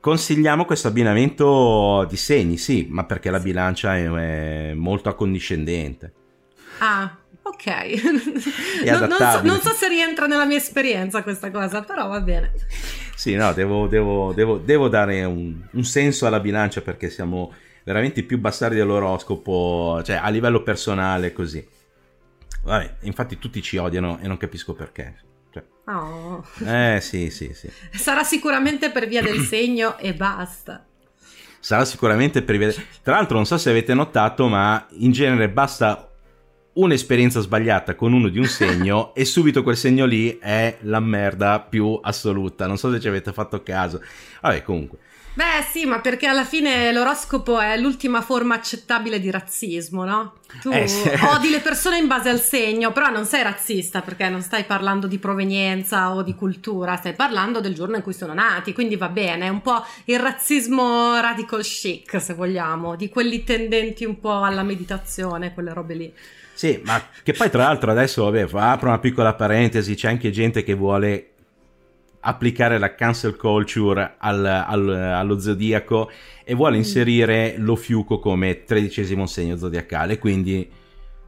Consigliamo 0.00 0.64
questo 0.64 0.88
abbinamento 0.88 2.04
di 2.10 2.16
segni, 2.16 2.56
sì, 2.56 2.88
ma 2.90 3.04
perché 3.04 3.30
la 3.30 3.38
bilancia 3.38 3.96
è, 3.96 4.72
molto 4.74 5.10
accondiscendente. 5.10 6.12
Ah, 6.78 7.16
ok. 7.40 7.66
Non- 8.84 9.08
non, 9.08 9.30
so, 9.30 9.42
non 9.44 9.60
so 9.60 9.70
se 9.74 9.86
rientra 9.86 10.26
nella 10.26 10.44
mia 10.44 10.56
esperienza 10.56 11.22
questa 11.22 11.52
cosa, 11.52 11.82
però 11.82 12.08
va 12.08 12.20
bene. 12.20 12.52
Sì, 13.14 13.36
no, 13.36 13.52
devo, 13.52 13.86
devo- 13.86 14.32
devo- 14.32 14.58
devo 14.58 14.88
dare 14.88 15.22
un, 15.22 15.54
un 15.70 15.84
senso 15.84 16.26
alla 16.26 16.40
bilancia 16.40 16.80
perché 16.80 17.10
siamo 17.10 17.52
veramente 17.84 18.18
i 18.18 18.24
più 18.24 18.38
bastardi 18.38 18.74
dell'oroscopo, 18.74 20.02
cioè 20.02 20.16
a 20.16 20.28
livello 20.30 20.64
personale 20.64 21.32
così. 21.32 21.64
Vabbè, 22.62 22.96
infatti 23.02 23.38
tutti 23.38 23.62
ci 23.62 23.76
odiano 23.76 24.18
e 24.20 24.26
non 24.26 24.36
capisco 24.36 24.74
perché. 24.74 25.14
Cioè, 25.52 25.64
Oh. 25.86 26.44
eh 26.64 26.98
sì, 27.00 27.30
sì, 27.30 27.52
sì. 27.52 27.70
Sarà 27.92 28.22
sicuramente 28.22 28.90
per 28.90 29.08
via 29.08 29.22
del 29.22 29.40
segno 29.40 29.98
e 29.98 30.14
basta. 30.14 30.86
Sarà 31.58 31.84
sicuramente 31.84 32.42
per 32.42 32.56
vedere. 32.58 32.86
Tra 33.02 33.14
l'altro, 33.16 33.36
non 33.36 33.46
so 33.46 33.58
se 33.58 33.70
avete 33.70 33.92
notato, 33.92 34.46
ma 34.48 34.86
in 34.92 35.12
genere 35.12 35.48
basta 35.48 36.10
un'esperienza 36.72 37.40
sbagliata 37.40 37.96
con 37.96 38.12
uno 38.12 38.28
di 38.28 38.38
un 38.38 38.44
segno 38.44 39.12
e 39.16 39.24
subito 39.24 39.62
quel 39.62 39.76
segno 39.76 40.06
lì 40.06 40.38
è 40.38 40.78
la 40.82 41.00
merda 41.00 41.60
più 41.60 41.98
assoluta. 42.00 42.66
Non 42.66 42.78
so 42.78 42.90
se 42.92 43.00
ci 43.00 43.08
avete 43.08 43.32
fatto 43.32 43.62
caso. 43.62 44.00
Vabbè, 44.40 44.62
comunque. 44.62 44.98
Beh, 45.32 45.64
sì, 45.70 45.86
ma 45.86 46.00
perché 46.00 46.26
alla 46.26 46.44
fine 46.44 46.92
l'oroscopo 46.92 47.60
è 47.60 47.78
l'ultima 47.78 48.20
forma 48.20 48.56
accettabile 48.56 49.20
di 49.20 49.30
razzismo, 49.30 50.04
no? 50.04 50.34
Tu 50.60 50.70
Eh, 50.70 50.88
sì. 50.88 51.08
odi 51.32 51.50
le 51.50 51.60
persone 51.60 51.98
in 51.98 52.08
base 52.08 52.28
al 52.28 52.40
segno, 52.40 52.92
però 52.92 53.08
non 53.10 53.24
sei 53.24 53.42
razzista 53.44 54.02
perché 54.02 54.28
non 54.28 54.42
stai 54.42 54.64
parlando 54.64 55.06
di 55.06 55.18
provenienza 55.18 56.12
o 56.12 56.22
di 56.22 56.34
cultura, 56.34 56.96
stai 56.96 57.14
parlando 57.14 57.60
del 57.60 57.74
giorno 57.74 57.96
in 57.96 58.02
cui 58.02 58.12
sono 58.12 58.34
nati, 58.34 58.72
quindi 58.72 58.96
va 58.96 59.08
bene, 59.08 59.46
è 59.46 59.48
un 59.48 59.62
po' 59.62 59.84
il 60.06 60.18
razzismo 60.18 61.18
radical 61.20 61.62
chic, 61.62 62.20
se 62.20 62.34
vogliamo, 62.34 62.96
di 62.96 63.08
quelli 63.08 63.44
tendenti 63.44 64.04
un 64.04 64.18
po' 64.18 64.42
alla 64.42 64.64
meditazione, 64.64 65.54
quelle 65.54 65.72
robe 65.72 65.94
lì. 65.94 66.12
Sì, 66.52 66.78
ma 66.84 67.02
che 67.22 67.32
poi 67.32 67.48
tra 67.48 67.62
l'altro 67.62 67.90
adesso, 67.90 68.24
vabbè, 68.24 68.46
apro 68.52 68.88
una 68.88 68.98
piccola 68.98 69.32
parentesi, 69.32 69.94
c'è 69.94 70.08
anche 70.08 70.30
gente 70.30 70.62
che 70.62 70.74
vuole 70.74 71.29
applicare 72.20 72.78
la 72.78 72.94
cancel 72.94 73.36
culture 73.36 74.14
al- 74.18 74.44
al- 74.44 74.88
allo 74.90 75.38
zodiaco 75.38 76.10
e 76.44 76.54
vuole 76.54 76.76
inserire 76.76 77.54
lo 77.58 77.76
fiuco 77.76 78.18
come 78.18 78.64
tredicesimo 78.64 79.26
segno 79.26 79.56
zodiacale, 79.56 80.18
quindi 80.18 80.68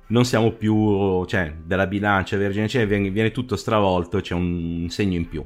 non 0.09 0.25
siamo 0.27 0.51
più, 0.53 1.25
cioè, 1.25 1.55
della 1.65 1.87
bilancia 1.87 2.37
vergine, 2.37 2.69
cioè, 2.69 2.87
viene, 2.87 3.09
viene 3.11 3.31
tutto 3.31 3.57
stravolto, 3.57 4.21
c'è 4.21 4.35
un 4.35 4.87
segno 4.91 5.17
in 5.17 5.27
più. 5.29 5.43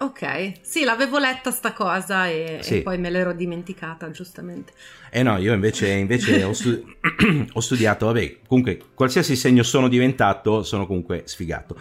Ok, 0.00 0.52
sì, 0.60 0.84
l'avevo 0.84 1.18
letta 1.18 1.50
sta 1.50 1.72
cosa 1.72 2.28
e, 2.28 2.58
Sì. 2.62 2.76
e 2.76 2.82
poi 2.82 2.98
me 2.98 3.10
l'ero 3.10 3.32
dimenticata, 3.32 4.08
giustamente. 4.12 4.72
Eh 5.10 5.24
no, 5.24 5.38
io 5.38 5.52
invece, 5.52 5.88
invece 5.88 6.44
ho, 6.44 6.52
stu- 6.52 6.84
ho 7.52 7.60
studiato, 7.60 8.06
vabbè, 8.06 8.36
comunque 8.46 8.78
qualsiasi 8.94 9.34
segno 9.34 9.64
sono 9.64 9.88
diventato, 9.88 10.62
sono 10.62 10.86
comunque 10.86 11.22
sfigato. 11.24 11.74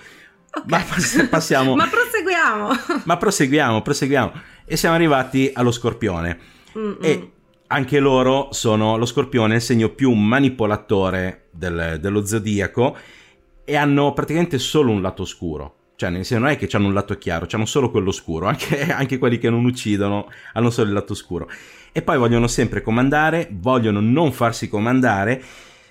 Ok. 0.49 0.63
Ma 0.65 0.79
pass- 0.79 1.27
passiamo, 1.29 1.75
Ma 1.77 1.87
proseguiamo. 2.47 3.01
ma 3.05 3.17
proseguiamo, 3.17 3.81
proseguiamo. 3.81 4.31
E 4.65 4.77
siamo 4.77 4.95
arrivati 4.95 5.51
allo 5.53 5.71
scorpione. 5.71 6.39
Mm-mm. 6.77 6.97
E 7.01 7.31
anche 7.67 7.99
loro 7.99 8.49
sono 8.51 8.97
lo 8.97 9.05
scorpione, 9.05 9.55
il 9.55 9.61
segno 9.61 9.89
più 9.89 10.11
manipolatore 10.13 11.47
del- 11.51 11.97
dello 11.99 12.25
zodiaco 12.25 12.95
e 13.65 13.75
hanno 13.75 14.13
praticamente 14.13 14.57
solo 14.57 14.91
un 14.91 15.01
lato 15.01 15.23
oscuro. 15.23 15.75
Cioè, 15.95 16.09
nel 16.11 16.23
senso, 16.23 16.43
non 16.43 16.53
è 16.53 16.57
che 16.57 16.69
hanno 16.75 16.87
un 16.87 16.93
lato 16.93 17.17
chiaro, 17.17 17.47
hanno 17.51 17.65
solo 17.65 17.89
quello 17.89 18.11
scuro. 18.11 18.45
Anche, 18.45 18.83
anche 18.93 19.17
quelli 19.17 19.39
che 19.39 19.49
non 19.49 19.65
uccidono 19.65 20.29
hanno 20.53 20.69
solo 20.69 20.87
il 20.87 20.93
lato 20.93 21.13
scuro. 21.13 21.49
E 21.91 22.01
poi 22.01 22.17
vogliono 22.17 22.47
sempre 22.47 22.81
comandare, 22.81 23.49
vogliono 23.51 23.99
non 23.99 24.31
farsi 24.31 24.69
comandare. 24.69 25.43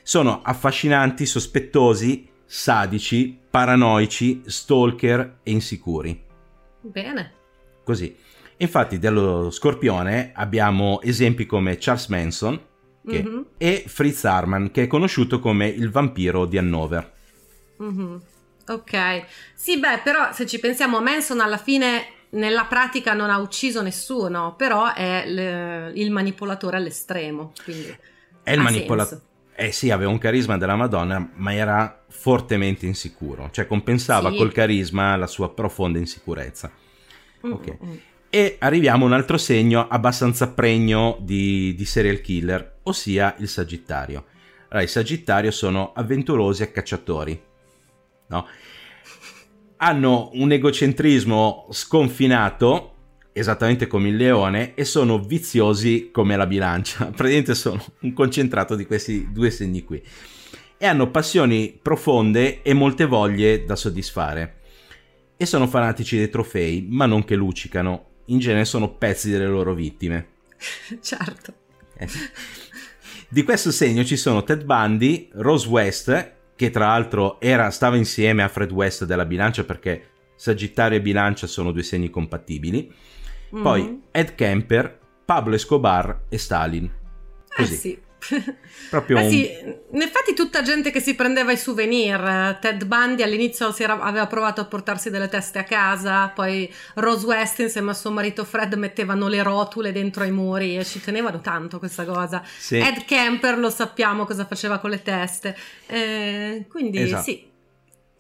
Sono 0.03 0.41
affascinanti, 0.45 1.27
sospettosi, 1.27 2.29
sadici, 2.45 3.37
paranoici, 3.51 4.43
stalker 4.47 5.39
e 5.43 5.51
insicuri. 5.51 6.26
Bene. 6.91 7.33
Così. 7.85 8.17
Infatti 8.59 8.99
dello 8.99 9.51
scorpione 9.51 10.33
abbiamo 10.35 11.01
esempi 11.03 11.45
come 11.47 11.77
Charles 11.79 12.07
Manson 12.09 12.59
che- 13.07 13.23
Mhm. 13.23 13.47
e 13.59 13.85
Fritz 13.87 14.25
Harman, 14.25 14.71
che 14.71 14.85
è 14.85 14.87
conosciuto 14.87 15.39
come 15.41 15.69
il 15.69 15.91
vampiro 15.91 16.47
di 16.47 16.59
Hannover. 16.59 17.13
Mhm. 17.79 18.21
Ok, 18.69 19.25
sì, 19.55 19.79
beh, 19.79 20.01
però 20.03 20.33
se 20.33 20.47
ci 20.47 20.59
pensiamo, 20.59 21.01
Manson 21.01 21.41
alla 21.41 21.59
fine 21.59 22.07
nella 22.31 22.65
pratica 22.65 23.13
non 23.13 23.31
ha 23.31 23.39
ucciso 23.39 23.81
nessuno, 23.83 24.55
però 24.57 24.93
è 24.93 25.25
l- 25.29 25.93
il 25.97 26.11
manipolatore 26.11 26.77
all'estremo. 26.77 27.53
Quindi 27.63 27.97
È 28.43 28.53
il 28.53 28.61
manipolatore. 28.61 29.21
Eh 29.59 29.73
sì, 29.73 29.91
aveva 29.91 30.11
un 30.11 30.19
carisma 30.19 30.59
della 30.59 30.77
Madonna, 30.77 31.31
ma 31.37 31.55
era 31.55 32.05
fortemente 32.09 32.85
insicuro, 32.85 33.49
cioè 33.53 33.67
compensava 33.67 34.31
Sì. 34.31 34.37
col 34.37 34.53
carisma 34.53 35.17
la 35.17 35.27
sua 35.27 35.51
profonda 35.55 35.99
insicurezza. 35.99 36.71
Mm, 37.47 37.53
Ok. 37.53 37.77
mm, 37.83 37.89
mm. 37.89 37.95
E 38.29 38.57
arriviamo 38.59 39.05
a 39.05 39.07
un 39.07 39.13
altro 39.15 39.39
segno 39.39 39.89
abbastanza 39.89 40.49
pregno 40.51 41.17
di, 41.21 41.75
di 41.75 41.85
serial 41.87 42.21
killer, 42.21 42.81
ossia 42.83 43.35
il 43.39 43.49
Sagittario. 43.49 44.27
Allora, 44.69 44.83
i 44.83 44.89
Sagittario 44.89 45.51
sono 45.51 45.93
avventurosi 45.95 46.63
e 46.63 46.71
cacciatori, 46.71 47.41
no? 48.27 48.47
Hanno 49.79 50.31
un 50.35 50.53
egocentrismo 50.53 51.69
sconfinato, 51.71 52.96
esattamente 53.39 53.87
come 53.87 54.09
il 54.09 54.17
leone, 54.17 54.75
e 54.75 54.85
sono 54.85 55.19
viziosi 55.19 56.11
come 56.11 56.37
la 56.37 56.47
bilancia. 56.47 57.07
Praticamente 57.15 57.55
sono 57.55 57.85
un 58.01 58.13
concentrato 58.13 58.75
di 58.75 58.87
questi 58.87 59.31
due 59.31 59.51
segni 59.51 59.85
qui. 59.85 60.03
E 60.79 60.87
hanno 60.87 61.11
passioni 61.11 61.79
profonde 61.81 62.63
e 62.63 62.73
molte 62.73 63.05
voglie 63.05 63.65
da 63.65 63.77
soddisfare. 63.77 64.61
E 65.37 65.45
sono 65.45 65.67
fanatici 65.67 66.17
dei 66.17 66.31
trofei, 66.31 66.87
ma 66.89 67.07
non 67.07 67.25
che 67.25 67.35
luccicano. 67.35 68.05
In 68.27 68.39
genere 68.39 68.65
sono 68.65 68.95
pezzi 68.95 69.31
delle 69.31 69.47
loro 69.47 69.75
vittime. 69.75 70.29
Certo. 71.01 71.55
Eh. 71.99 72.09
Di 73.29 73.43
questo 73.43 73.71
segno 73.71 74.05
ci 74.05 74.17
sono 74.17 74.45
Ted 74.45 74.65
Bundy, 74.65 75.29
Rose 75.33 75.69
West, 75.69 76.33
che 76.57 76.71
tra 76.71 76.87
l'altro 76.87 77.41
era, 77.41 77.71
stava 77.71 77.97
insieme 77.97 78.43
a 78.43 78.49
Fred 78.49 78.71
West 78.71 79.05
della 79.05 79.27
bilancia 79.27 79.65
perché 79.65 80.11
Sagittario 80.37 80.99
e 80.99 81.03
bilancia 81.03 81.47
sono 81.47 81.73
due 81.73 81.83
segni 81.83 82.11
compatibili. 82.11 82.93
Poi 83.51 83.83
Mhm. 83.83 84.03
Ed 84.11 84.35
Kemper, 84.35 84.99
Pablo 85.25 85.55
Escobar 85.55 86.23
e 86.29 86.39
Stalin. 86.39 86.85
Eh 86.85 87.55
Così. 87.57 87.75
sì. 87.77 88.05
Proprio 88.91 89.19
Eh 89.19 89.29
sì, 89.31 89.51
in 89.93 90.03
effetti 90.03 90.35
tutta 90.35 90.63
gente 90.63 90.91
che 90.91 91.01
si 91.01 91.15
prendeva 91.15 91.53
i 91.53 91.57
souvenir, 91.57 92.59
Ted 92.61 92.85
Bundy 92.85 93.23
all'inizio 93.23 93.71
si 93.73 93.85
era- 93.85 94.01
aveva 94.01 94.27
provato 94.27 94.61
a 94.61 94.65
portarsi 94.65 95.11
delle 95.11 95.29
teste 95.29 95.61
a 95.61 95.65
casa, 95.65 96.29
poi 96.29 96.73
Rose 96.95 97.25
West 97.27 97.61
insieme 97.61 97.91
a 97.91 97.95
suo 97.95 98.11
marito 98.11 98.45
Fred 98.45 98.75
mettevano 98.75 99.29
le 99.29 99.43
rotule 99.43 99.93
dentro 99.93 100.25
ai 100.25 100.33
muri 100.33 100.77
e 100.77 100.85
ci 100.85 101.01
tenevano 101.01 101.41
tanto 101.41 101.79
questa 101.79 102.05
cosa. 102.05 102.43
Sì. 102.59 102.79
Ed 102.79 103.05
Kemper 103.05 103.59
lo 103.59 103.71
sappiamo 103.71 104.25
cosa 104.25 104.45
faceva 104.47 104.79
con 104.79 104.91
le 104.91 105.03
teste, 105.03 105.57
Eh, 105.87 106.67
quindi 106.69 107.01
Esatto. 107.03 107.23
sì, 107.23 107.47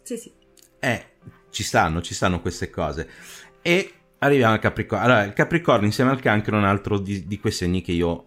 sì, 0.04 0.16
sì. 0.18 0.32
Eh, 0.78 1.04
ci 1.50 1.64
stanno, 1.64 2.00
ci 2.00 2.14
stanno 2.14 2.40
queste 2.40 2.70
cose. 2.70 3.08
E 3.60 3.92
arriviamo 4.26 4.52
al 4.52 4.60
Capricorno. 4.60 5.04
Allora, 5.04 5.24
il 5.24 5.32
Capricorno 5.32 5.86
insieme 5.86 6.10
al 6.10 6.20
Cancro 6.20 6.56
è 6.56 6.58
un 6.58 6.64
altro 6.64 6.98
di, 6.98 7.26
di 7.26 7.38
quei 7.38 7.52
segni 7.52 7.82
che 7.82 7.92
io, 7.92 8.24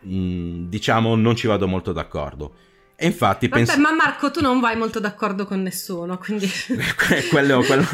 mh, 0.00 0.68
diciamo, 0.68 1.14
non 1.14 1.36
ci 1.36 1.46
vado 1.46 1.66
molto 1.66 1.92
d'accordo. 1.92 2.54
E 2.96 3.06
infatti 3.06 3.48
Vabbè, 3.48 3.64
penso... 3.64 3.80
ma 3.80 3.92
Marco 3.92 4.30
tu 4.30 4.40
non 4.40 4.60
vai 4.60 4.76
molto 4.76 5.00
d'accordo 5.00 5.44
con 5.44 5.62
nessuno, 5.62 6.18
quindi... 6.18 6.48
Que- 6.96 7.26
quello, 7.30 7.62
quello, 7.62 7.84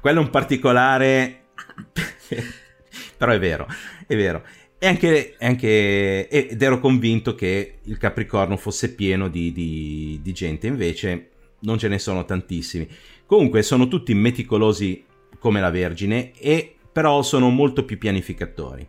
quello 0.00 0.20
è 0.20 0.22
un 0.22 0.30
particolare, 0.30 1.46
però 3.16 3.32
è 3.32 3.38
vero, 3.38 3.66
è 4.06 4.16
vero. 4.16 4.42
E 4.78 4.86
anche, 4.86 5.36
anche- 5.40 6.28
ed 6.28 6.60
ero 6.62 6.78
convinto 6.78 7.34
che 7.34 7.78
il 7.82 7.98
Capricorno 7.98 8.56
fosse 8.56 8.94
pieno 8.94 9.28
di, 9.28 9.52
di- 9.52 10.20
di 10.22 10.32
gente, 10.32 10.66
invece 10.66 11.30
non 11.60 11.78
ce 11.78 11.88
ne 11.88 11.98
sono 11.98 12.24
tantissimi. 12.24 12.88
Comunque 13.26 13.62
sono 13.62 13.88
tutti 13.88 14.14
meticolosi 14.14 15.04
come 15.44 15.60
la 15.60 15.68
Vergine, 15.68 16.32
e 16.38 16.74
però 16.90 17.20
sono 17.20 17.50
molto 17.50 17.84
più 17.84 17.98
pianificatori. 17.98 18.88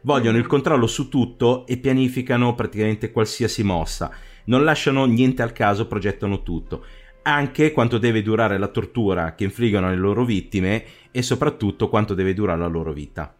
Vogliono 0.00 0.36
il 0.36 0.48
controllo 0.48 0.88
su 0.88 1.08
tutto 1.08 1.64
e 1.64 1.76
pianificano 1.76 2.56
praticamente 2.56 3.12
qualsiasi 3.12 3.62
mossa. 3.62 4.10
Non 4.46 4.64
lasciano 4.64 5.04
niente 5.04 5.42
al 5.42 5.52
caso, 5.52 5.86
progettano 5.86 6.42
tutto. 6.42 6.84
Anche 7.22 7.70
quanto 7.70 7.98
deve 7.98 8.20
durare 8.20 8.58
la 8.58 8.66
tortura 8.66 9.36
che 9.36 9.44
infliggono 9.44 9.86
alle 9.86 9.96
loro 9.96 10.24
vittime 10.24 10.82
e 11.12 11.22
soprattutto 11.22 11.88
quanto 11.88 12.14
deve 12.14 12.34
durare 12.34 12.58
la 12.58 12.66
loro 12.66 12.92
vita. 12.92 13.32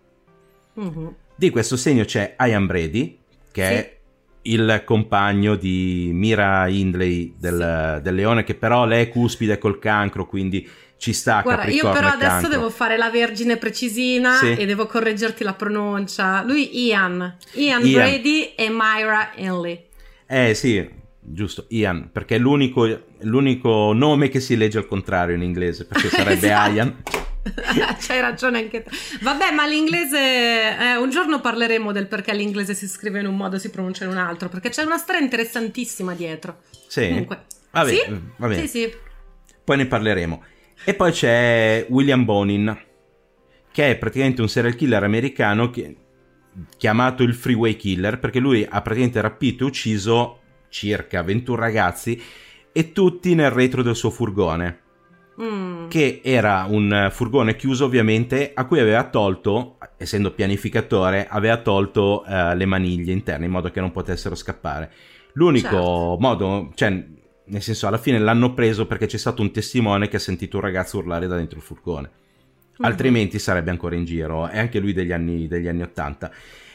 Mhm. 0.74 1.14
Di 1.34 1.50
questo 1.50 1.76
segno 1.76 2.04
c'è 2.04 2.36
Ian 2.38 2.66
Brady, 2.66 3.18
che 3.50 3.64
è 3.64 3.96
il 4.42 4.82
compagno 4.84 5.56
di 5.56 6.10
Mira 6.12 6.68
Hindley 6.68 7.34
del, 7.36 7.98
del 8.00 8.14
leone, 8.14 8.44
che 8.44 8.54
però 8.54 8.86
lei 8.86 9.06
è 9.06 9.08
cuspide 9.08 9.58
col 9.58 9.80
cancro, 9.80 10.26
quindi 10.26 10.68
ci 11.02 11.12
sta 11.12 11.40
Guarda, 11.42 11.64
io 11.64 11.90
però 11.90 12.06
adesso 12.10 12.30
cancro. 12.30 12.48
devo 12.48 12.70
fare 12.70 12.96
la 12.96 13.10
vergine 13.10 13.56
precisina 13.56 14.36
Sì. 14.36 14.52
e 14.52 14.66
devo 14.66 14.86
correggerti 14.86 15.42
la 15.42 15.52
pronuncia. 15.54 16.44
Lui 16.44 16.84
Ian, 16.86 17.38
Ian, 17.54 17.84
Ian. 17.84 17.92
Brady 17.92 18.52
e 18.54 18.68
Myra 18.70 19.32
Henley. 19.34 19.86
Eh 20.28 20.54
sì, 20.54 20.88
giusto, 21.18 21.66
Ian, 21.70 22.10
perché 22.12 22.36
è 22.36 22.38
l'unico, 22.38 22.86
l'unico 23.22 23.92
nome 23.92 24.28
che 24.28 24.38
si 24.38 24.56
legge 24.56 24.78
al 24.78 24.86
contrario 24.86 25.34
in 25.34 25.42
inglese, 25.42 25.86
perché 25.86 26.06
sarebbe 26.14 26.46
Esatto. 26.46 26.70
Ian. 26.72 27.02
C'hai 27.98 28.20
ragione 28.20 28.58
anche 28.60 28.84
te. 28.84 28.90
Vabbè, 29.22 29.50
ma 29.50 29.66
l'inglese. 29.66 30.16
eh, 30.78 30.96
un 30.98 31.10
giorno 31.10 31.40
parleremo 31.40 31.90
del 31.90 32.06
perché 32.06 32.32
l'inglese 32.32 32.74
si 32.74 32.86
scrive 32.86 33.18
in 33.18 33.26
un 33.26 33.34
modo 33.36 33.56
e 33.56 33.58
si 33.58 33.70
pronuncia 33.70 34.04
in 34.04 34.10
un 34.10 34.18
altro. 34.18 34.48
Perché 34.48 34.68
c'è 34.68 34.84
una 34.84 34.98
storia 34.98 35.20
interessantissima 35.20 36.14
dietro. 36.14 36.58
Sì. 36.86 37.08
Comunque. 37.08 37.46
Vabbè, 37.72 37.90
sì? 37.90 38.20
va 38.36 38.46
bene. 38.46 38.60
Sì, 38.60 38.68
sì. 38.68 38.94
Poi 39.64 39.76
ne 39.76 39.86
parleremo. 39.86 40.44
E 40.84 40.94
poi 40.94 41.12
c'è 41.12 41.86
William 41.88 42.24
Bonin, 42.24 42.76
che 43.70 43.90
è 43.90 43.96
praticamente 43.96 44.40
un 44.42 44.48
serial 44.48 44.74
killer 44.74 45.02
americano 45.04 45.70
che- 45.70 45.96
chiamato 46.76 47.22
il 47.22 47.34
Freeway 47.34 47.76
Killer, 47.76 48.18
perché 48.18 48.38
lui 48.40 48.66
ha 48.68 48.82
praticamente 48.82 49.20
rapito 49.20 49.64
e 49.64 49.68
ucciso 49.68 50.38
circa 50.68 51.22
21 51.22 51.56
ragazzi 51.56 52.20
e 52.72 52.92
tutti 52.92 53.34
nel 53.34 53.50
retro 53.50 53.82
del 53.82 53.94
suo 53.96 54.10
furgone, 54.10 54.80
Mm. 55.40 55.88
che 55.88 56.20
era 56.22 56.66
un 56.68 57.08
furgone 57.10 57.56
chiuso 57.56 57.86
ovviamente 57.86 58.50
a 58.54 58.66
cui 58.66 58.80
aveva 58.80 59.04
tolto, 59.04 59.78
essendo 59.96 60.32
pianificatore, 60.32 61.26
aveva 61.28 61.56
tolto 61.58 62.24
eh, 62.26 62.54
le 62.54 62.66
maniglie 62.66 63.12
interne 63.12 63.46
in 63.46 63.50
modo 63.50 63.70
che 63.70 63.80
non 63.80 63.92
potessero 63.92 64.34
scappare. 64.34 64.90
L'unico 65.34 65.68
Certo. 65.68 66.16
modo, 66.20 66.70
cioè, 66.74 67.04
nel 67.52 67.62
senso, 67.62 67.86
alla 67.86 67.98
fine 67.98 68.18
l'hanno 68.18 68.54
preso 68.54 68.86
perché 68.86 69.06
c'è 69.06 69.18
stato 69.18 69.42
un 69.42 69.52
testimone 69.52 70.08
che 70.08 70.16
ha 70.16 70.20
sentito 70.20 70.56
un 70.56 70.62
ragazzo 70.62 70.98
urlare 70.98 71.26
da 71.26 71.36
dentro 71.36 71.58
il 71.58 71.64
furgone. 71.64 72.10
Mhm. 72.78 72.84
Altrimenti 72.84 73.38
sarebbe 73.38 73.70
ancora 73.70 73.94
in 73.94 74.04
giro, 74.04 74.48
è 74.48 74.58
anche 74.58 74.78
lui 74.78 74.92
degli 74.92 75.12
anni, 75.12 75.46
degli 75.46 75.68
anni 75.68 75.82
80. 75.82 76.32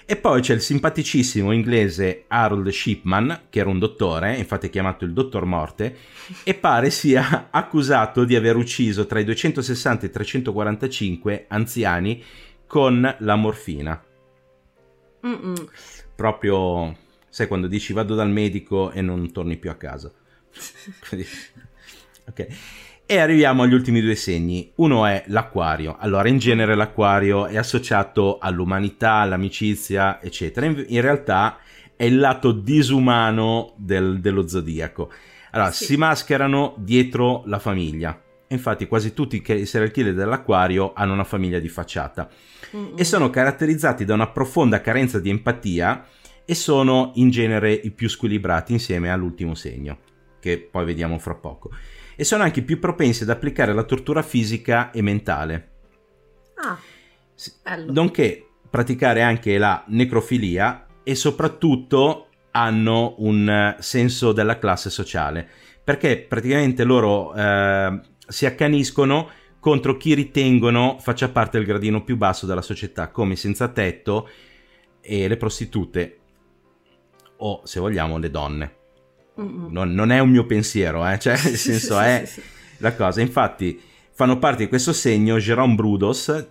E 0.09 0.15
poi 0.15 0.39
c'è 0.39 0.53
il 0.53 0.61
simpaticissimo 0.61 1.51
inglese 1.51 2.23
Harold 2.27 2.69
Shipman, 2.69 3.41
che 3.49 3.59
era 3.59 3.69
un 3.69 3.79
dottore, 3.79 4.37
infatti 4.37 4.67
è 4.67 4.69
chiamato 4.69 5.03
il 5.03 5.11
Dottor 5.11 5.43
Morte, 5.45 5.97
e 6.43 6.53
pare 6.53 6.89
sia 6.91 7.49
accusato 7.51 8.23
di 8.23 8.35
aver 8.35 8.55
ucciso 8.55 9.05
tra 9.05 9.19
i 9.19 9.25
260 9.25 10.05
e 10.05 10.07
i 10.07 10.11
345 10.11 11.45
anziani 11.49 12.23
con 12.65 13.15
la 13.19 13.35
morfina. 13.35 14.01
Mm-mm. 15.25 15.55
Proprio 16.15 16.95
Sai 17.37 17.45
quando 17.47 17.67
dici 17.67 17.93
vado 17.93 18.15
dal 18.15 18.31
medico 18.31 18.89
e 18.89 19.01
non 19.03 19.31
torni 19.31 19.57
più 19.57 19.69
a 19.69 19.75
casa. 19.75 20.11
Ok. 22.27 22.47
E 23.09 23.19
arriviamo 23.19 23.63
agli 23.63 23.73
ultimi 23.73 24.01
due 24.01 24.15
segni. 24.15 24.71
Uno 24.75 25.05
è 25.05 25.23
l'acquario. 25.27 25.95
Allora, 25.97 26.27
in 26.27 26.39
genere 26.39 26.75
l'acquario 26.75 27.45
è 27.45 27.55
associato 27.57 28.37
all'umanità, 28.37 29.13
all'amicizia, 29.13 30.21
eccetera. 30.21 30.65
In, 30.65 30.83
in 30.89 30.99
realtà 31.01 31.57
è 31.95 32.03
il 32.03 32.17
lato 32.19 32.51
disumano 32.51 33.73
del- 33.77 34.19
dello 34.19 34.45
zodiaco. 34.47 35.09
Allora, 35.51 35.71
Sì. 35.71 35.85
si 35.85 35.95
mascherano 35.97 36.75
dietro 36.77 37.43
la 37.45 37.59
famiglia. 37.59 38.21
Infatti, 38.49 38.87
quasi 38.87 39.13
tutti 39.13 39.41
i 39.45 39.65
serial 39.65 39.91
killer 39.91 40.13
dell'acquario 40.13 40.91
hanno 40.93 41.13
una 41.13 41.23
famiglia 41.23 41.59
di 41.59 41.67
facciata 41.69 42.29
e 42.95 43.03
sono 43.03 43.29
caratterizzati 43.29 44.03
da 44.05 44.13
una 44.13 44.27
profonda 44.27 44.79
carenza 44.81 45.19
di 45.19 45.29
empatia 45.29 46.05
e 46.45 46.55
sono 46.55 47.11
in 47.15 47.29
genere 47.29 47.71
i 47.73 47.91
più 47.91 48.07
squilibrati 48.07 48.71
insieme 48.73 49.11
all'ultimo 49.11 49.53
segno, 49.53 49.97
che 50.39 50.59
poi 50.59 50.85
vediamo 50.85 51.17
fra 51.19 51.35
poco. 51.35 51.71
E 52.15 52.23
sono 52.23 52.43
anche 52.43 52.63
più 52.63 52.79
propensi 52.79 53.23
ad 53.23 53.29
applicare 53.29 53.73
la 53.73 53.83
tortura 53.83 54.21
fisica 54.21 54.91
e 54.91 55.01
mentale, 55.01 55.69
Ah, 56.55 56.77
bello. 57.63 57.91
nonché 57.91 58.47
praticare 58.69 59.21
anche 59.21 59.57
la 59.57 59.83
necrofilia 59.87 60.87
e 61.03 61.15
soprattutto 61.15 62.27
hanno 62.51 63.15
un 63.19 63.47
eh, 63.47 63.75
senso 63.79 64.31
della 64.31 64.57
classe 64.57 64.89
sociale, 64.89 65.47
perché 65.83 66.17
praticamente 66.17 66.83
loro 66.83 67.33
eh, 67.35 68.01
si 68.27 68.45
accaniscono 68.45 69.29
contro 69.59 69.97
chi 69.97 70.13
ritengono 70.13 70.97
faccia 70.99 71.29
parte 71.29 71.57
del 71.57 71.67
gradino 71.67 72.03
più 72.03 72.17
basso 72.17 72.45
della 72.45 72.61
società, 72.61 73.09
come 73.09 73.33
i 73.33 73.37
senza 73.37 73.67
tetto 73.67 74.27
e 75.01 75.27
le 75.27 75.37
prostitute 75.37 76.19
o, 77.37 77.61
se 77.63 77.79
vogliamo, 77.79 78.17
le 78.17 78.31
donne. 78.31 78.75
Non, 79.37 79.91
non 79.93 80.11
è 80.11 80.19
un 80.19 80.29
mio 80.29 80.45
pensiero, 80.45 81.07
eh, 81.07 81.19
cioè, 81.19 81.33
nel 81.43 81.57
senso 81.57 81.99
è 81.99 82.23
sì, 82.25 82.33
sì. 82.33 82.41
la 82.77 82.93
cosa. 82.93 83.21
Infatti, 83.21 83.79
fanno 84.11 84.39
parte 84.39 84.63
di 84.63 84.69
questo 84.69 84.93
segno 84.93 85.37
Jérôme 85.37 85.75
Brudos, 85.75 86.47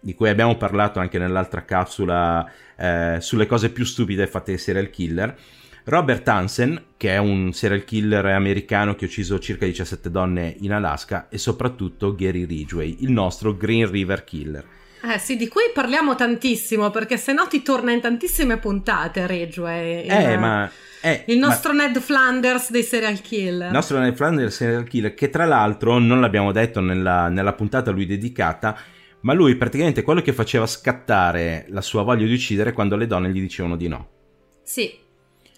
di 0.00 0.14
cui 0.14 0.28
abbiamo 0.28 0.56
parlato 0.56 1.00
anche 1.00 1.18
nell'altra 1.18 1.64
capsula 1.64 2.48
eh, 2.76 3.16
sulle 3.20 3.46
cose 3.46 3.70
più 3.70 3.84
stupide 3.84 4.26
fatte 4.26 4.52
dai 4.52 4.60
serial 4.60 4.90
killer. 4.90 5.36
Robert 5.84 6.28
Hansen, 6.28 6.84
che 6.98 7.14
è 7.14 7.16
un 7.16 7.52
serial 7.54 7.84
killer 7.84 8.24
americano 8.26 8.94
che 8.94 9.06
ha 9.06 9.08
ucciso 9.08 9.38
circa 9.38 9.64
17 9.64 10.10
donne 10.10 10.54
in 10.60 10.72
Alaska, 10.72 11.28
e 11.30 11.38
soprattutto 11.38 12.14
Gary 12.14 12.44
Ridgway, 12.44 12.98
il 13.00 13.10
nostro 13.10 13.56
Green 13.56 13.90
River 13.90 14.22
Killer. 14.22 14.64
Eh 15.02 15.18
sì, 15.18 15.36
di 15.36 15.48
cui 15.48 15.62
parliamo 15.72 16.14
tantissimo 16.14 16.90
perché 16.90 17.16
se 17.16 17.32
no 17.32 17.46
ti 17.46 17.62
torna 17.62 17.92
in 17.92 18.00
tantissime 18.00 18.58
puntate 18.58 19.26
Ridgway. 19.26 20.04
il- 20.04 20.10
Eh, 20.10 20.36
ma... 20.36 20.70
eh, 21.02 21.24
Il 21.26 21.38
ma- 21.38 21.46
nostro 21.46 21.72
Ned 21.72 21.98
Flanders 22.00 22.70
dei 22.70 22.82
serial 22.82 23.20
killer. 23.20 23.66
Il 23.68 23.72
nostro 23.72 23.98
Ned 23.98 24.14
Flanders 24.14 24.54
serial 24.54 24.84
killer, 24.84 25.14
che 25.14 25.30
tra 25.30 25.44
l'altro 25.44 25.98
non 25.98 26.20
l'abbiamo 26.20 26.52
detto 26.52 26.80
nella, 26.80 27.28
nella 27.28 27.52
puntata 27.52 27.90
a 27.90 27.92
lui 27.92 28.06
dedicata, 28.06 28.76
ma 29.20 29.32
lui 29.32 29.56
praticamente 29.56 30.02
quello 30.02 30.22
che 30.22 30.32
faceva 30.32 30.66
scattare 30.66 31.66
la 31.68 31.80
sua 31.80 32.02
voglia 32.02 32.26
di 32.26 32.32
uccidere 32.32 32.72
quando 32.72 32.96
le 32.96 33.06
donne 33.06 33.30
gli 33.30 33.40
dicevano 33.40 33.76
di 33.76 33.88
no. 33.88 34.08
Sì. 34.62 35.06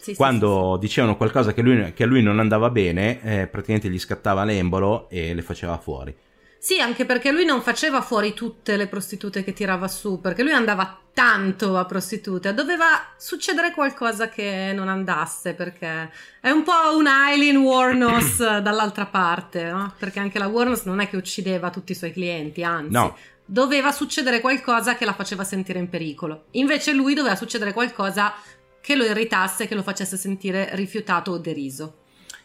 Sì, 0.01 0.13
sì, 0.13 0.15
Quando 0.17 0.79
dicevano 0.81 1.15
qualcosa 1.17 1.53
che, 1.53 1.61
lui- 1.61 1.93
che 1.93 2.05
a 2.05 2.07
lui 2.07 2.23
non 2.23 2.39
andava 2.41 2.71
bene, 2.71 3.21
eh, 3.23 3.47
praticamente 3.49 3.91
gli 3.91 3.99
scattava 3.99 4.45
l'embolo 4.45 5.11
e 5.11 5.35
le 5.35 5.43
faceva 5.43 5.77
fuori. 5.77 6.17
Sì, 6.63 6.79
anche 6.79 7.07
perché 7.07 7.33
lui 7.33 7.47
non 7.47 7.63
faceva 7.63 8.03
fuori 8.03 8.35
tutte 8.35 8.77
le 8.77 8.87
prostitute 8.87 9.43
che 9.43 9.55
tirava 9.55 9.89
su, 9.89 10.21
perché 10.21 10.43
lui 10.43 10.53
andava 10.53 11.01
tanto 11.15 11.79
a 11.79 11.87
prostitute, 11.87 12.53
doveva 12.53 13.15
succedere 13.17 13.73
qualcosa 13.73 14.29
che 14.29 14.71
non 14.75 14.91
andasse, 14.91 15.55
perché 15.55 16.11
è 16.39 16.51
un 16.51 16.63
po' 16.63 16.95
un 16.95 17.07
Eileen 17.07 17.57
Warnos 17.57 18.37
dall'altra 18.61 19.07
parte, 19.07 19.71
no? 19.71 19.95
Perché 19.99 20.21
anche 20.21 20.39
la 20.39 20.49
Warnos 20.49 20.83
non 20.83 21.01
è 21.01 21.09
che 21.09 21.17
uccideva 21.17 21.71
tutti 21.71 21.93
i 21.93 21.95
suoi 21.95 22.13
clienti, 22.13 22.63
anzi. 22.63 22.93
No. 22.93 23.17
Doveva 23.47 23.91
succedere 23.91 24.43
qualcosa 24.43 24.97
che 24.97 25.07
la 25.07 25.15
faceva 25.15 25.45
sentire 25.45 25.79
in 25.79 25.89
pericolo. 25.89 26.45
Invece 26.51 26.93
lui 26.93 27.15
doveva 27.15 27.37
succedere 27.37 27.73
qualcosa 27.73 28.35
che 28.83 28.97
lo 28.97 29.05
irritasse, 29.05 29.67
che 29.67 29.75
lo 29.75 29.83
facesse 29.83 30.19
sentire 30.19 30.69
rifiutato 30.75 31.31
o 31.31 31.39
deriso. 31.39 32.01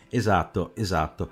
Esatto, 0.08 0.72
esatto. 0.76 1.32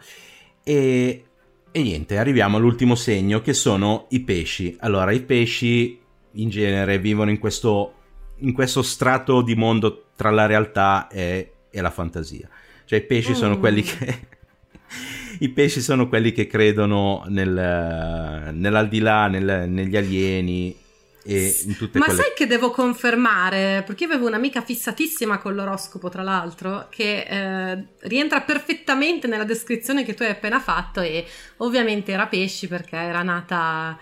E, 0.63 1.27
e 1.75 1.81
niente, 1.81 2.19
arriviamo 2.19 2.57
all'ultimo 2.57 2.93
segno 2.93 3.41
che 3.41 3.53
sono 3.53 4.05
i 4.09 4.19
pesci. 4.19 4.77
Allora, 4.81 5.11
i 5.11 5.21
pesci 5.21 5.99
in 6.33 6.49
genere 6.49 6.99
vivono 6.99 7.31
in 7.31 7.39
questo, 7.39 7.93
in 8.37 8.53
questo 8.53 8.83
strato 8.83 9.41
di 9.41 9.55
mondo 9.55 10.05
tra 10.15 10.29
la 10.29 10.45
realtà 10.45 11.07
e, 11.07 11.51
e 11.71 11.81
la 11.81 11.89
fantasia. 11.89 12.47
Cioè 12.85 12.99
i 12.99 13.03
pesci 13.03 13.33
sono 13.33 13.55
Mm. 13.57 13.59
quelli 13.59 13.81
che... 13.81 14.19
I 15.39 15.49
pesci 15.49 15.81
sono 15.81 16.07
quelli 16.07 16.31
che 16.31 16.45
credono 16.45 17.23
nel, 17.27 18.51
nell'aldilà, 18.53 19.27
nel- 19.27 19.67
negli 19.67 19.97
alieni 19.97 20.75
e 21.23 21.55
in 21.65 21.77
tutte 21.77 21.99
Ma 21.99 22.05
quelle... 22.05 22.21
sai 22.21 22.31
che 22.35 22.47
devo 22.47 22.69
confermare? 22.69 23.83
Perché 23.85 24.03
io 24.03 24.09
avevo 24.11 24.27
un'amica 24.27 24.61
fissatissima 24.61 25.37
con 25.37 25.55
l'oroscopo, 25.55 26.09
tra 26.09 26.21
l'altro, 26.21 26.87
che 26.89 27.25
eh, 27.27 27.85
rientra 28.01 28.41
perfettamente 28.41 29.27
nella 29.27 29.45
descrizione 29.45 30.03
che 30.03 30.13
tu 30.13 30.23
hai 30.23 30.29
appena 30.29 30.59
fatto 30.59 31.01
e 31.01 31.25
ovviamente 31.57 32.11
era 32.11 32.27
pesci 32.27 32.67
perché 32.67 32.97
era 32.97 33.23
nata 33.23 33.97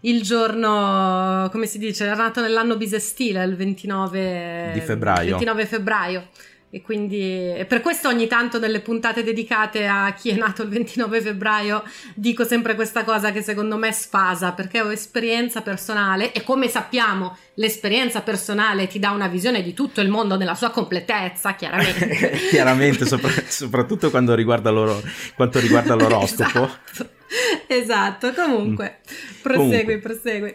il 0.00 0.22
giorno, 0.22 1.48
come 1.50 1.66
si 1.66 1.78
dice, 1.78 2.04
era 2.04 2.14
nato 2.14 2.40
nell'anno 2.40 2.76
bisestile, 2.76 3.44
il 3.44 3.54
29 3.54 4.70
Di 4.72 4.80
febbraio. 4.80 5.30
29 5.30 5.66
febbraio. 5.66 6.28
E 6.74 6.80
quindi 6.80 7.20
e 7.54 7.66
per 7.66 7.82
questo 7.82 8.08
ogni 8.08 8.26
tanto 8.26 8.58
nelle 8.58 8.80
puntate 8.80 9.22
dedicate 9.22 9.86
a 9.86 10.14
chi 10.14 10.30
è 10.30 10.36
nato 10.36 10.62
il 10.62 10.70
29 10.70 11.20
febbraio 11.20 11.82
dico 12.14 12.44
sempre 12.44 12.74
questa 12.74 13.04
cosa 13.04 13.30
che 13.30 13.42
secondo 13.42 13.76
me 13.76 13.92
sfasa 13.92 14.52
perché 14.52 14.80
ho 14.80 14.90
esperienza 14.90 15.60
personale 15.60 16.32
e 16.32 16.42
come 16.42 16.68
sappiamo 16.68 17.36
l'esperienza 17.56 18.22
personale 18.22 18.86
ti 18.86 18.98
dà 18.98 19.10
una 19.10 19.28
visione 19.28 19.62
di 19.62 19.74
tutto 19.74 20.00
il 20.00 20.08
mondo 20.08 20.38
nella 20.38 20.54
sua 20.54 20.70
completezza, 20.70 21.54
chiaramente. 21.56 22.38
Chiaramente, 22.48 23.04
sopra- 23.04 23.30
soprattutto 23.46 24.08
quando 24.08 24.34
riguarda 24.34 24.70
loro, 24.70 24.98
quanto 25.34 25.60
riguarda 25.60 25.92
l'oroscopo. 25.94 26.70
Esatto, 27.66 28.28
esatto. 28.28 28.32
comunque 28.34 29.00
prosegui, 29.42 29.68
Comunque. 29.68 29.98
prosegui. 29.98 30.54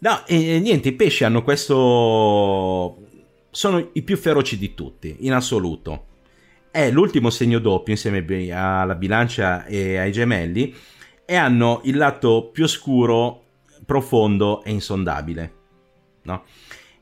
No, 0.00 0.24
e 0.26 0.54
e 0.54 0.60
niente, 0.60 0.88
i 0.88 0.92
pesci 0.92 1.24
hanno 1.24 1.42
questo... 1.42 3.07
sono 3.50 3.90
i 3.92 4.02
più 4.02 4.16
feroci 4.16 4.58
di 4.58 4.74
tutti, 4.74 5.16
in 5.20 5.32
assoluto. 5.32 6.06
È 6.70 6.90
l'ultimo 6.90 7.30
segno 7.30 7.58
doppio 7.58 7.92
insieme 7.92 8.24
alla 8.52 8.94
bilancia 8.94 9.64
e 9.64 9.96
ai 9.96 10.12
gemelli 10.12 10.74
e 11.24 11.34
hanno 11.34 11.80
il 11.84 11.96
lato 11.96 12.50
più 12.52 12.64
oscuro, 12.64 13.42
profondo 13.84 14.62
e 14.64 14.70
insondabile. 14.70 15.52
No? 16.22 16.44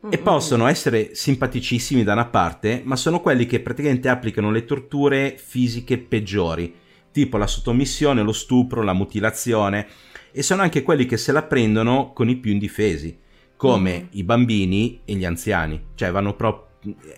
E 0.08 0.18
Mm, 0.18 0.22
possono 0.22 0.66
essere 0.66 1.14
simpaticissimi 1.14 2.04
da 2.04 2.12
una 2.12 2.26
parte, 2.26 2.82
ma 2.84 2.96
sono 2.96 3.20
quelli 3.20 3.46
che 3.46 3.60
praticamente 3.60 4.08
applicano 4.08 4.50
le 4.50 4.64
torture 4.64 5.36
fisiche 5.36 5.98
peggiori, 5.98 6.72
tipo 7.10 7.36
la 7.36 7.46
sottomissione, 7.46 8.22
lo 8.22 8.32
stupro, 8.32 8.82
la 8.82 8.92
mutilazione, 8.92 9.86
e 10.30 10.42
sono 10.42 10.62
anche 10.62 10.82
quelli 10.82 11.06
che 11.06 11.16
se 11.16 11.32
la 11.32 11.42
prendono 11.42 12.12
con 12.12 12.28
i 12.28 12.36
più 12.36 12.52
indifesi, 12.52 13.18
come 13.56 14.08
i 14.12 14.22
bambini 14.22 15.00
e 15.04 15.14
gli 15.14 15.24
anziani. 15.24 15.82
Cioè 15.94 16.10
vanno 16.10 16.34
proprio... 16.34 16.64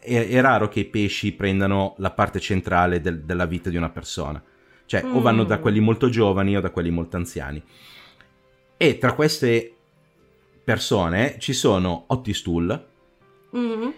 È, 0.00 0.28
è 0.28 0.40
raro 0.40 0.68
che 0.68 0.80
i 0.80 0.84
pesci 0.86 1.32
prendano 1.32 1.94
la 1.98 2.10
parte 2.10 2.40
centrale 2.40 3.00
del- 3.00 3.20
della 3.22 3.44
vita 3.46 3.68
di 3.70 3.76
una 3.76 3.90
persona. 3.90 4.42
Cioè, 4.86 5.04
o 5.04 5.20
vanno 5.20 5.44
da 5.44 5.58
Mm. 5.58 5.60
quelli 5.60 5.80
molto 5.80 6.08
giovani 6.08 6.56
o 6.56 6.60
da 6.60 6.70
quelli 6.70 6.90
molto 6.90 7.16
anziani. 7.16 7.62
E 8.78 8.96
tra 8.98 9.12
queste 9.12 9.74
persone 10.64 11.36
ci 11.38 11.52
sono 11.52 12.04
Otis 12.08 12.42
Toole, 12.42 12.86
Mhm. 13.50 13.92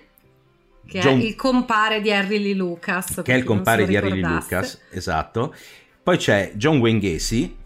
Che 0.87 0.99
John- 0.99 1.21
è 1.21 1.25
il 1.25 1.37
compare 1.37 2.01
di 2.01 2.11
Harry 2.11 2.39
Lee 2.39 2.55
Lucas. 2.55 3.21
che 3.23 3.33
è 3.33 3.37
il 3.37 3.45
compare 3.45 3.87
di 3.87 3.97
Harry 3.97 4.11
Lee. 4.21 4.23
Lucas, 4.29 4.81
esatto. 4.91 5.55
Poi 6.03 6.17
c'è 6.17 6.53
John 6.57 6.79
Wayne 6.79 6.99
Gacy, 6.99 7.57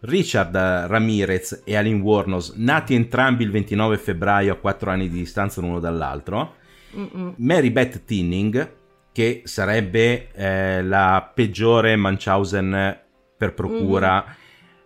Richard 0.00 0.54
Ramirez 0.54 1.62
e 1.64 1.76
Alan 1.76 2.00
Warnos, 2.00 2.54
nati 2.56 2.94
entrambi 2.94 3.44
il 3.44 3.50
29 3.50 3.98
febbraio 3.98 4.52
a 4.52 4.56
4 4.56 4.90
anni 4.90 5.08
di 5.08 5.18
distanza 5.18 5.60
l'uno 5.60 5.78
dall'altro. 5.78 6.56
Mm-mm. 6.96 7.34
Mary 7.36 7.70
Beth 7.70 8.04
Tinning, 8.04 8.76
che 9.12 9.42
sarebbe 9.44 10.30
eh, 10.32 10.82
la 10.82 11.30
peggiore 11.34 11.96
Munchausen 11.96 12.98
per 13.36 13.54
procura 13.54 14.24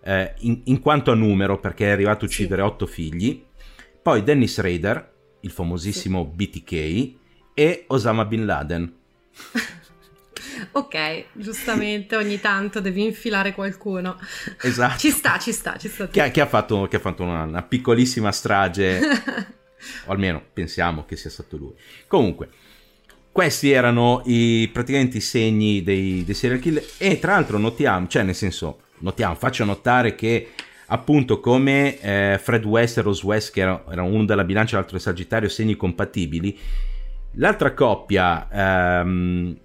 Mm-hmm. 0.07 0.19
eh, 0.19 0.33
in, 0.39 0.61
in 0.65 0.79
quanto 0.79 1.11
a 1.11 1.15
numero, 1.15 1.59
perché 1.59 1.87
è 1.87 1.91
arrivato 1.91 2.25
a 2.25 2.27
uccidere 2.27 2.61
otto 2.61 2.85
figli. 2.85 3.43
Poi 4.01 4.21
Dennis 4.21 4.59
Rader, 4.59 5.13
il 5.41 5.51
famosissimo 5.51 6.25
BTK, 6.25 7.13
e 7.53 7.85
Osama 7.87 8.25
Bin 8.25 8.45
Laden. 8.45 8.93
Ok, 10.71 11.25
giustamente 11.33 12.15
ogni 12.15 12.39
tanto 12.39 12.79
devi 12.79 13.03
infilare 13.03 13.53
qualcuno. 13.53 14.17
Esatto. 14.61 14.97
Ci 14.97 15.09
sta, 15.09 15.37
ci 15.37 15.51
sta, 15.51 15.77
ci 15.77 15.87
sta. 15.87 16.07
Che 16.07 16.21
ha, 16.21 16.29
che 16.29 16.41
ha 16.41 16.45
fatto, 16.45 16.87
che 16.87 16.97
ha 16.97 16.99
fatto 16.99 17.23
una, 17.23 17.43
una 17.43 17.63
piccolissima 17.63 18.31
strage, 18.31 18.99
o 20.05 20.11
almeno 20.11 20.41
pensiamo 20.53 21.05
che 21.05 21.15
sia 21.15 21.29
stato 21.29 21.57
lui. 21.57 21.73
Comunque, 22.07 22.49
questi 23.31 23.71
erano 23.71 24.21
i, 24.25 24.69
praticamente 24.71 25.17
i 25.17 25.21
segni 25.21 25.83
dei, 25.83 26.23
dei 26.23 26.33
serial 26.33 26.59
killer 26.59 26.85
e 26.97 27.19
tra 27.19 27.33
l'altro 27.33 27.57
notiamo, 27.57 28.07
cioè 28.07 28.23
nel 28.23 28.35
senso, 28.35 28.79
notiamo, 28.99 29.35
faccio 29.35 29.65
notare 29.65 30.15
che 30.15 30.51
appunto 30.87 31.39
come 31.39 31.99
eh, 31.99 32.39
Fred 32.41 32.63
West 32.63 32.97
e 32.97 33.01
Rose 33.01 33.25
West 33.25 33.51
che 33.51 33.61
era, 33.61 33.83
era 33.91 34.03
uno 34.03 34.23
della 34.23 34.43
bilancia 34.43 34.75
e 34.75 34.77
l'altro 34.77 34.97
del 34.97 35.05
Sagittario 35.05 35.49
segni 35.49 35.75
compatibili 35.75 36.57
l'altra 37.31 37.73
coppia 37.73 38.47
ehm, 38.51 39.57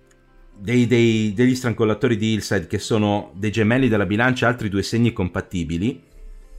dei, 0.61 0.87
dei, 0.87 1.33
degli 1.33 1.55
strangolatori 1.55 2.17
di 2.17 2.33
Hillside 2.33 2.67
che 2.67 2.79
sono 2.79 3.33
dei 3.35 3.51
gemelli 3.51 3.89
della 3.89 4.05
bilancia 4.05 4.47
altri 4.47 4.69
due 4.69 4.83
segni 4.83 5.13
compatibili. 5.13 6.09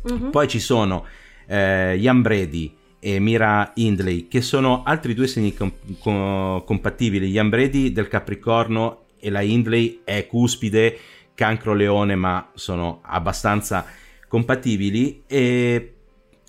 Mm-hmm. 0.04 0.32
poi 0.32 0.48
ci 0.48 0.60
sono 0.60 1.06
eh, 1.46 1.96
Ian 1.96 2.24
Brady 2.24 2.76
e 3.00 3.20
Mira 3.20 3.72
Hindley 3.76 4.28
che 4.28 4.42
sono 4.42 4.82
altri 4.82 5.14
due 5.14 5.28
segni 5.28 5.54
com- 5.54 5.72
com- 6.00 6.64
compatibili. 6.64 7.30
Ian 7.30 7.50
Brady 7.50 7.92
del 7.92 8.08
Capricorno 8.08 9.06
e 9.20 9.30
la 9.30 9.42
Hindley 9.42 10.02
è 10.04 10.26
cuspide 10.26 10.98
cancro 11.36 11.76
leone 11.76 12.16
ma 12.16 12.50
sono 12.56 13.02
abbastanza 13.04 13.86
compatibili. 14.28 15.24
E, 15.28 15.94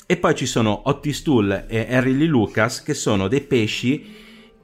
e 0.07 0.17
poi 0.17 0.35
ci 0.35 0.47
sono 0.47 0.89
Otis 0.89 1.23
Tull 1.23 1.67
e 1.69 1.95
Harry 1.95 2.17
Lee 2.17 2.27
Lucas 2.27 2.83
che 2.83 2.95
sono 2.95 3.29
dei 3.29 3.43
pesci 3.43 4.21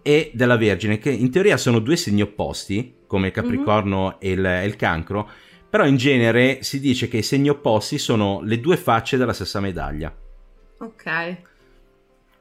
e 0.08 0.30
della 0.32 0.56
Vergine 0.56 0.96
che 0.96 1.10
in 1.10 1.30
teoria 1.30 1.58
sono 1.58 1.80
due 1.80 1.94
segni 1.94 2.22
opposti 2.22 2.94
come 3.06 3.26
il 3.26 3.32
Capricorno 3.34 4.04
mm-hmm. 4.04 4.16
e, 4.20 4.30
il, 4.30 4.46
e 4.46 4.64
il 4.64 4.76
Cancro 4.76 5.28
però 5.68 5.84
in 5.84 5.98
genere 5.98 6.62
si 6.62 6.80
dice 6.80 7.08
che 7.08 7.18
i 7.18 7.22
segni 7.22 7.50
opposti 7.50 7.98
sono 7.98 8.40
le 8.42 8.58
due 8.58 8.78
facce 8.78 9.18
della 9.18 9.34
stessa 9.34 9.60
medaglia 9.60 10.10
ok 10.78 11.36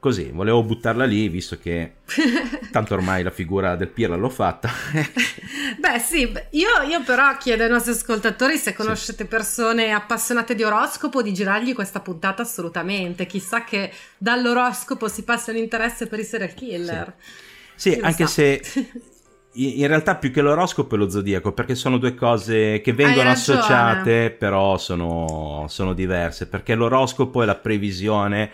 Così, 0.00 0.30
volevo 0.32 0.62
buttarla 0.62 1.04
lì, 1.04 1.28
visto 1.28 1.58
che 1.58 1.94
tanto 2.70 2.94
ormai 2.94 3.24
la 3.24 3.32
figura 3.32 3.74
del 3.74 3.88
Pirla 3.88 4.14
l'ho 4.14 4.28
fatta. 4.28 4.70
Beh 5.76 5.98
sì, 5.98 6.20
io, 6.50 6.68
io, 6.88 7.02
però 7.02 7.36
chiedo 7.36 7.64
ai 7.64 7.68
nostri 7.68 7.90
ascoltatori 7.90 8.58
se 8.58 8.74
conoscete 8.74 9.24
sì. 9.24 9.28
persone 9.28 9.90
appassionate 9.90 10.54
di 10.54 10.62
oroscopo 10.62 11.20
di 11.20 11.34
girargli 11.34 11.74
questa 11.74 11.98
puntata 11.98 12.42
assolutamente. 12.42 13.26
Chissà 13.26 13.64
che 13.64 13.92
dall'oroscopo 14.16 15.08
si 15.08 15.24
passa 15.24 15.50
un 15.50 15.56
interesse 15.56 16.06
per 16.06 16.20
i 16.20 16.24
serial 16.24 16.54
killer. 16.54 17.14
Sì, 17.18 17.47
sì 17.78 17.98
anche 18.02 18.26
se 18.26 18.60
in 19.54 19.86
realtà 19.86 20.16
più 20.16 20.30
che 20.30 20.40
l'oroscopo 20.40 20.94
è 20.94 20.98
lo 20.98 21.08
zodiaco, 21.08 21.52
perché 21.52 21.74
sono 21.74 21.98
due 21.98 22.14
cose 22.14 22.80
che 22.80 22.92
vengono 22.92 23.30
associate, 23.30 24.30
però 24.30 24.76
sono, 24.78 25.64
sono 25.68 25.94
diverse, 25.94 26.46
perché 26.46 26.74
l'oroscopo 26.74 27.42
è 27.42 27.46
la 27.46 27.56
previsione 27.56 28.50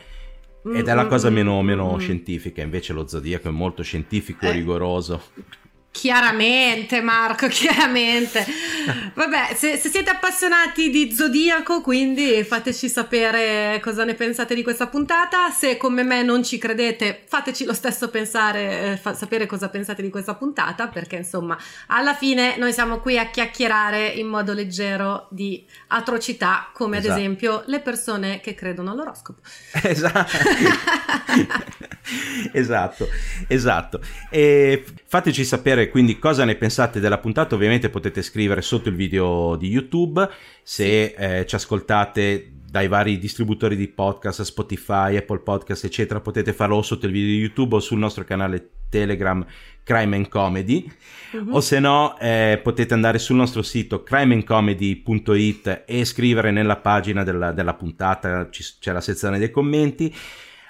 ed 0.73 0.89
è 0.89 0.95
la 0.95 1.07
cosa 1.07 1.29
meno, 1.29 1.61
meno 1.61 1.99
scientifica, 1.99 2.63
invece 2.63 2.95
lo 2.95 3.07
zodiaco 3.07 3.49
è 3.49 3.51
molto 3.51 3.83
scientifico 3.83 4.47
e 4.47 4.49
eh. 4.49 4.53
rigoroso. 4.53 5.21
Chiaramente, 5.95 7.01
Marco, 7.01 7.47
chiaramente. 7.49 8.45
Vabbè, 9.15 9.55
se, 9.55 9.77
se, 9.77 9.89
siete 9.89 10.11
appassionati 10.11 10.91
di 10.91 11.15
Zodiaco, 11.15 11.83
quindi 11.83 12.43
fateci 12.43 12.89
sapere 12.89 13.79
cosa 13.81 14.03
ne 14.03 14.15
pensate 14.15 14.57
di 14.57 14.65
questa 14.65 14.89
puntata. 14.89 15.51
Se 15.51 15.77
come 15.77 16.03
me 16.03 16.25
non 16.25 16.43
ci 16.43 16.59
credete, 16.59 17.23
fateci 17.27 17.65
lo 17.65 17.73
stesso 17.73 18.11
pensare, 18.11 18.93
eh, 18.93 18.97
fa, 18.97 19.15
sapere 19.15 19.47
cosa 19.47 19.69
pensate 19.69 20.03
di 20.03 20.11
questa 20.11 20.35
puntata, 20.35 20.89
perché 20.89 21.15
insomma, 21.15 21.57
alla 21.87 22.15
fine 22.15 22.57
noi 22.57 22.73
siamo 22.73 22.99
qui 22.99 23.17
a 23.17 23.31
chiacchierare 23.31 24.09
in 24.09 24.27
modo 24.27 24.53
leggero 24.53 25.29
di 25.31 25.65
atrocità, 25.89 26.71
come 26.73 26.99
esatto. 26.99 27.13
ad 27.13 27.19
esempio 27.21 27.63
le 27.67 27.79
persone 27.79 28.41
che 28.41 28.55
credono 28.55 28.91
all'oroscopo. 28.91 29.41
Esatto. 29.95 30.37
esatto, 32.53 33.09
esatto. 33.47 34.01
E 34.29 34.85
fateci 35.07 35.45
sapere 35.45 35.84
quindi 35.89 36.19
cosa 36.19 36.45
ne 36.45 36.55
pensate 36.57 37.01
della 37.01 37.19
puntata, 37.19 37.55
ovviamente 37.55 37.91
potete 37.91 38.23
scrivere 38.23 38.63
sotto 38.63 38.89
il 38.89 38.95
video 38.95 39.57
di 39.57 39.69
YouTube, 39.69 40.29
se 40.63 41.15
eh, 41.17 41.47
ci 41.47 41.55
ascoltate 41.55 42.53
dai 42.75 42.89
vari 42.89 43.19
distributori 43.19 43.77
di 43.77 43.87
podcast, 43.87 44.43
Spotify, 44.43 45.17
Apple 45.17 45.39
Podcast, 45.41 45.85
eccetera, 45.85 46.21
potete 46.21 46.53
farlo 46.53 46.77
o 46.77 46.83
sotto 46.83 47.07
il 47.07 47.13
video 47.13 47.29
di 47.29 47.39
YouTube 47.39 47.77
o 47.77 47.81
sul 47.81 47.99
nostro 47.99 48.25
canale 48.25 48.71
Telegram 48.89 49.47
Crime 49.85 50.17
and 50.17 50.29
Comedy, 50.29 50.91
uh-huh. 51.33 51.55
o 51.55 51.61
se 51.61 51.79
no 51.79 52.19
eh, 52.19 52.59
potete 52.63 52.93
andare 52.95 53.19
sul 53.19 53.37
nostro 53.37 53.63
sito 53.63 54.03
crimeandcomedy.it 54.03 55.85
e 55.87 56.05
scrivere 56.05 56.51
nella 56.51 56.77
pagina 56.77 57.23
della, 57.23 57.53
della 57.53 57.75
puntata, 57.75 58.49
c'è 58.49 58.93
la 58.93 59.01
sezione 59.01 59.39
dei 59.39 59.53
commenti, 59.53 60.13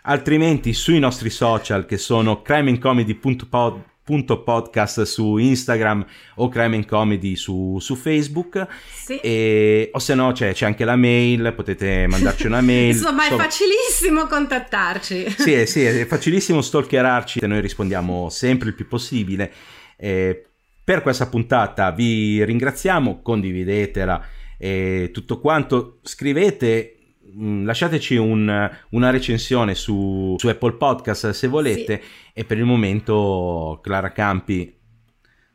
altrimenti 0.03 0.75
sui 0.75 0.99
nostri 0.99 1.31
social 1.31 1.87
che 1.87 1.97
sono 1.97 2.43
crimeandcomedy.pod 2.43 3.93
punto 4.05 4.43
podcast 4.43 5.03
su 5.03 5.39
Instagram 5.39 6.05
o 6.37 6.49
Crime 6.49 6.77
and 6.77 6.87
Comedy 6.87 7.35
su, 7.37 7.79
su 7.81 7.97
Facebook. 7.97 8.67
Sì. 8.93 9.17
e, 9.17 9.89
o 9.93 9.99
se 9.99 10.15
no 10.15 10.33
c'è, 10.33 10.53
c'è, 10.53 10.67
anche 10.67 10.85
la 10.85 10.97
mail 10.97 11.55
potete 11.57 12.07
mandarci 12.07 12.47
una 12.47 12.61
mail. 12.63 12.95
Insomma 12.95 13.27
è 13.27 13.35
facilissimo 13.35 14.27
contattarci. 14.27 15.35
Sì, 15.39 15.53
è, 15.55 15.65
sì 15.65 15.83
è 15.85 16.05
facilissimo 16.07 16.61
stalkerarci 16.61 17.41
noi 17.47 17.61
rispondiamo 17.61 18.29
sempre 18.29 18.69
il 18.69 18.75
più 18.75 18.87
possibile. 18.87 19.51
Eh, 19.97 20.45
per 20.85 21.01
questa 21.01 21.27
puntata 21.29 21.91
vi 21.93 22.45
ringraziamo 22.45 23.23
condividetela 23.23 24.23
e 24.59 25.11
tutto 25.13 25.41
quanto. 25.41 26.01
Scrivete 26.03 26.94
lasciateci 27.37 28.17
un, 28.17 28.71
una 28.91 29.11
recensione 29.11 29.75
su, 29.75 30.35
su, 30.39 30.49
Apple 30.49 30.75
Podcast 30.75 31.31
se 31.31 31.49
volete 31.49 32.01
sì. 32.03 32.31
e 32.33 32.45
per 32.45 32.59
il 32.59 32.65
momento 32.65 33.81
Clara 33.83 34.13
Campi 34.13 34.75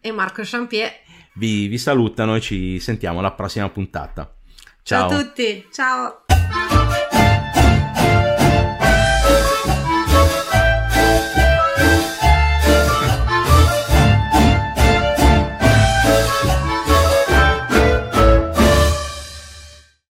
e 0.01 0.11
Marco 0.11 0.41
Champier 0.43 0.91
vi, 1.35 1.67
vi 1.67 1.77
salutano 1.77 2.35
e 2.35 2.41
ci 2.41 2.79
sentiamo 2.79 3.19
alla 3.19 3.31
prossima 3.31 3.69
puntata. 3.69 4.35
Ciao, 4.83 5.09
ciao 5.09 5.19
a 5.19 5.23
tutti, 5.23 5.67
ciao! 5.71 6.68